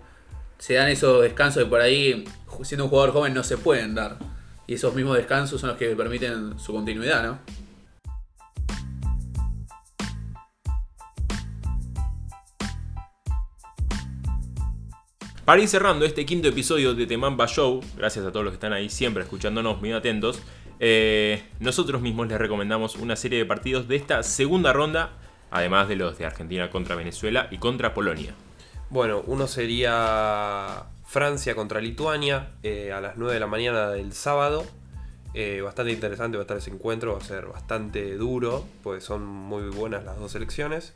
se 0.59 0.75
dan 0.75 0.88
esos 0.88 1.23
descansos 1.23 1.64
que 1.64 1.69
por 1.69 1.81
ahí, 1.81 2.25
ju- 2.47 2.64
siendo 2.64 2.85
un 2.85 2.90
jugador 2.90 3.12
joven, 3.12 3.35
no 3.35 3.42
se 3.42 3.59
pueden 3.59 3.95
dar. 3.95 4.16
Y 4.66 4.75
esos 4.75 4.95
mismos 4.95 5.16
descansos 5.16 5.61
son 5.61 5.71
los 5.71 5.79
que 5.79 5.95
permiten 5.95 6.59
su 6.59 6.73
continuidad, 6.73 7.23
¿no? 7.23 7.38
Para 15.46 15.62
ir 15.62 15.68
cerrando 15.68 16.04
este 16.04 16.26
quinto 16.26 16.48
episodio 16.48 16.92
de 16.92 17.06
Temamba 17.06 17.46
Show, 17.46 17.80
gracias 17.96 18.26
a 18.26 18.32
todos 18.32 18.44
los 18.44 18.50
que 18.50 18.56
están 18.56 18.72
ahí 18.72 18.88
siempre 18.90 19.22
escuchándonos, 19.22 19.80
bien 19.80 19.94
atentos, 19.94 20.42
eh, 20.80 21.40
nosotros 21.61 22.02
mismos 22.02 22.26
les 22.26 22.37
recomendamos 22.37 22.96
una 22.96 23.14
serie 23.14 23.38
de 23.38 23.44
partidos 23.44 23.87
de 23.87 23.94
esta 23.94 24.24
segunda 24.24 24.72
ronda, 24.72 25.12
además 25.52 25.87
de 25.87 25.94
los 25.94 26.18
de 26.18 26.26
Argentina 26.26 26.68
contra 26.68 26.96
Venezuela 26.96 27.46
y 27.52 27.59
contra 27.59 27.94
Polonia. 27.94 28.35
Bueno, 28.90 29.22
uno 29.24 29.46
sería 29.46 30.87
Francia 31.04 31.54
contra 31.54 31.80
Lituania 31.80 32.48
eh, 32.64 32.90
a 32.90 33.00
las 33.00 33.16
9 33.16 33.35
de 33.35 33.38
la 33.38 33.46
mañana 33.46 33.90
del 33.90 34.14
sábado. 34.14 34.66
Eh, 35.32 35.61
bastante 35.61 35.92
interesante 35.92 36.38
va 36.38 36.40
a 36.40 36.46
estar 36.46 36.56
ese 36.56 36.70
encuentro, 36.70 37.12
va 37.12 37.18
a 37.18 37.24
ser 37.24 37.46
bastante 37.46 38.16
duro, 38.16 38.66
pues 38.82 39.04
son 39.04 39.24
muy 39.24 39.62
buenas 39.68 40.02
las 40.04 40.18
dos 40.18 40.32
selecciones. 40.32 40.92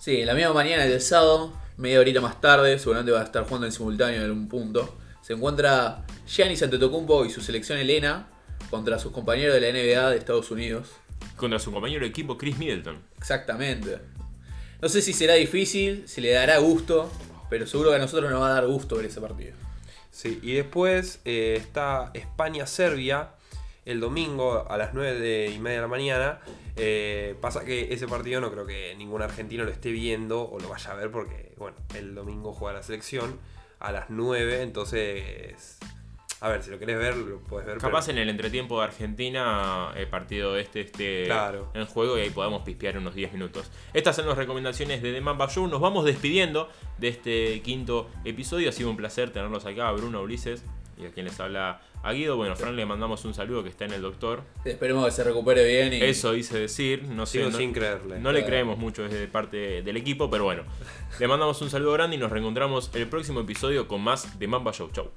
Sí, 0.00 0.24
la 0.24 0.32
misma 0.32 0.54
mañana 0.54 0.86
del 0.86 1.02
sábado, 1.02 1.52
media 1.76 2.00
horita 2.00 2.22
más 2.22 2.40
tarde, 2.40 2.78
seguramente 2.78 3.12
va 3.12 3.20
a 3.20 3.24
estar 3.24 3.44
jugando 3.44 3.66
en 3.66 3.72
simultáneo 3.72 4.20
en 4.20 4.24
algún 4.24 4.48
punto. 4.48 4.96
Se 5.20 5.34
encuentra 5.34 6.06
Giannis 6.26 6.62
Antetokounmpo 6.62 7.26
y 7.26 7.30
su 7.30 7.42
selección 7.42 7.76
Elena 7.76 8.26
contra 8.70 8.98
sus 8.98 9.12
compañeros 9.12 9.54
de 9.54 9.60
la 9.60 9.68
NBA 9.68 10.08
de 10.08 10.16
Estados 10.16 10.50
Unidos. 10.50 10.88
Contra 11.36 11.58
su 11.58 11.70
compañero 11.70 12.00
de 12.00 12.06
equipo 12.06 12.38
Chris 12.38 12.56
Middleton. 12.56 12.96
Exactamente. 13.18 13.98
No 14.80 14.88
sé 14.88 15.02
si 15.02 15.12
será 15.12 15.34
difícil, 15.34 16.08
si 16.08 16.22
le 16.22 16.30
dará 16.30 16.56
gusto, 16.56 17.12
pero 17.50 17.66
seguro 17.66 17.90
que 17.90 17.96
a 17.96 17.98
nosotros 17.98 18.30
nos 18.30 18.40
va 18.40 18.52
a 18.52 18.54
dar 18.54 18.66
gusto 18.66 18.96
ver 18.96 19.04
ese 19.04 19.20
partido. 19.20 19.52
Sí, 20.10 20.40
y 20.42 20.54
después 20.54 21.20
eh, 21.26 21.56
está 21.60 22.10
España-Serbia 22.14 23.32
el 23.90 24.00
domingo 24.00 24.66
a 24.70 24.76
las 24.76 24.94
9 24.94 25.18
de 25.18 25.50
y 25.54 25.58
media 25.58 25.76
de 25.76 25.82
la 25.82 25.88
mañana. 25.88 26.40
Eh, 26.76 27.34
pasa 27.40 27.64
que 27.64 27.92
ese 27.92 28.06
partido 28.08 28.40
no 28.40 28.50
creo 28.50 28.64
que 28.66 28.94
ningún 28.96 29.20
argentino 29.22 29.64
lo 29.64 29.70
esté 29.70 29.90
viendo 29.90 30.48
o 30.48 30.58
lo 30.60 30.68
vaya 30.68 30.92
a 30.92 30.94
ver 30.94 31.10
porque, 31.10 31.52
bueno, 31.58 31.76
el 31.94 32.14
domingo 32.14 32.52
juega 32.52 32.78
la 32.78 32.82
selección 32.82 33.38
a 33.80 33.92
las 33.92 34.10
9, 34.10 34.62
entonces... 34.62 35.78
A 36.42 36.48
ver, 36.48 36.62
si 36.62 36.70
lo 36.70 36.78
querés 36.78 36.96
ver, 36.96 37.16
lo 37.18 37.38
puedes 37.40 37.66
ver. 37.66 37.76
Capaz 37.76 38.06
pero- 38.06 38.16
en 38.16 38.22
el 38.22 38.30
entretiempo 38.30 38.78
de 38.78 38.84
Argentina 38.86 39.92
el 39.94 40.08
partido 40.08 40.56
este 40.56 40.80
esté 40.80 41.24
Claro. 41.26 41.70
en 41.74 41.84
juego 41.84 42.16
y 42.16 42.22
ahí 42.22 42.30
podamos 42.30 42.62
pispear 42.62 42.96
unos 42.96 43.14
10 43.14 43.34
minutos. 43.34 43.70
Estas 43.92 44.16
son 44.16 44.26
las 44.26 44.38
recomendaciones 44.38 45.02
de 45.02 45.12
The 45.12 45.20
Mamba 45.20 45.48
Show. 45.50 45.66
Nos 45.66 45.82
vamos 45.82 46.06
despidiendo 46.06 46.70
de 46.96 47.08
este 47.08 47.60
quinto 47.60 48.08
episodio. 48.24 48.70
Ha 48.70 48.72
sido 48.72 48.88
un 48.88 48.96
placer 48.96 49.30
tenerlos 49.30 49.66
acá, 49.66 49.92
Bruno, 49.92 50.22
Ulises 50.22 50.64
y 51.00 51.06
a 51.06 51.10
quien 51.10 51.26
les 51.26 51.38
habla 51.40 51.80
a 52.02 52.12
Guido. 52.12 52.36
Bueno, 52.36 52.56
Fran 52.56 52.76
le 52.76 52.86
mandamos 52.86 53.24
un 53.24 53.34
saludo 53.34 53.62
que 53.62 53.68
está 53.68 53.84
en 53.84 53.92
el 53.92 54.02
doctor. 54.02 54.42
Esperemos 54.64 55.04
que 55.04 55.10
se 55.10 55.24
recupere 55.24 55.64
bien 55.66 55.92
y 55.92 56.02
Eso 56.02 56.34
hice 56.34 56.58
decir, 56.58 57.04
no 57.04 57.26
sé. 57.26 57.38
Sigo 57.38 57.50
no- 57.50 57.58
sin 57.58 57.72
creerle. 57.72 58.18
No 58.20 58.32
le 58.32 58.44
creemos 58.44 58.78
mucho 58.78 59.02
desde 59.02 59.26
parte 59.28 59.82
del 59.82 59.96
equipo, 59.96 60.30
pero 60.30 60.44
bueno. 60.44 60.62
Le 61.18 61.28
mandamos 61.28 61.60
un 61.62 61.70
saludo 61.70 61.92
grande 61.92 62.16
y 62.16 62.18
nos 62.18 62.30
reencontramos 62.30 62.90
el 62.94 63.06
próximo 63.08 63.40
episodio 63.40 63.86
con 63.88 64.00
más 64.00 64.38
de 64.38 64.46
Mamba 64.48 64.72
Show. 64.72 64.90
Chau. 64.92 65.10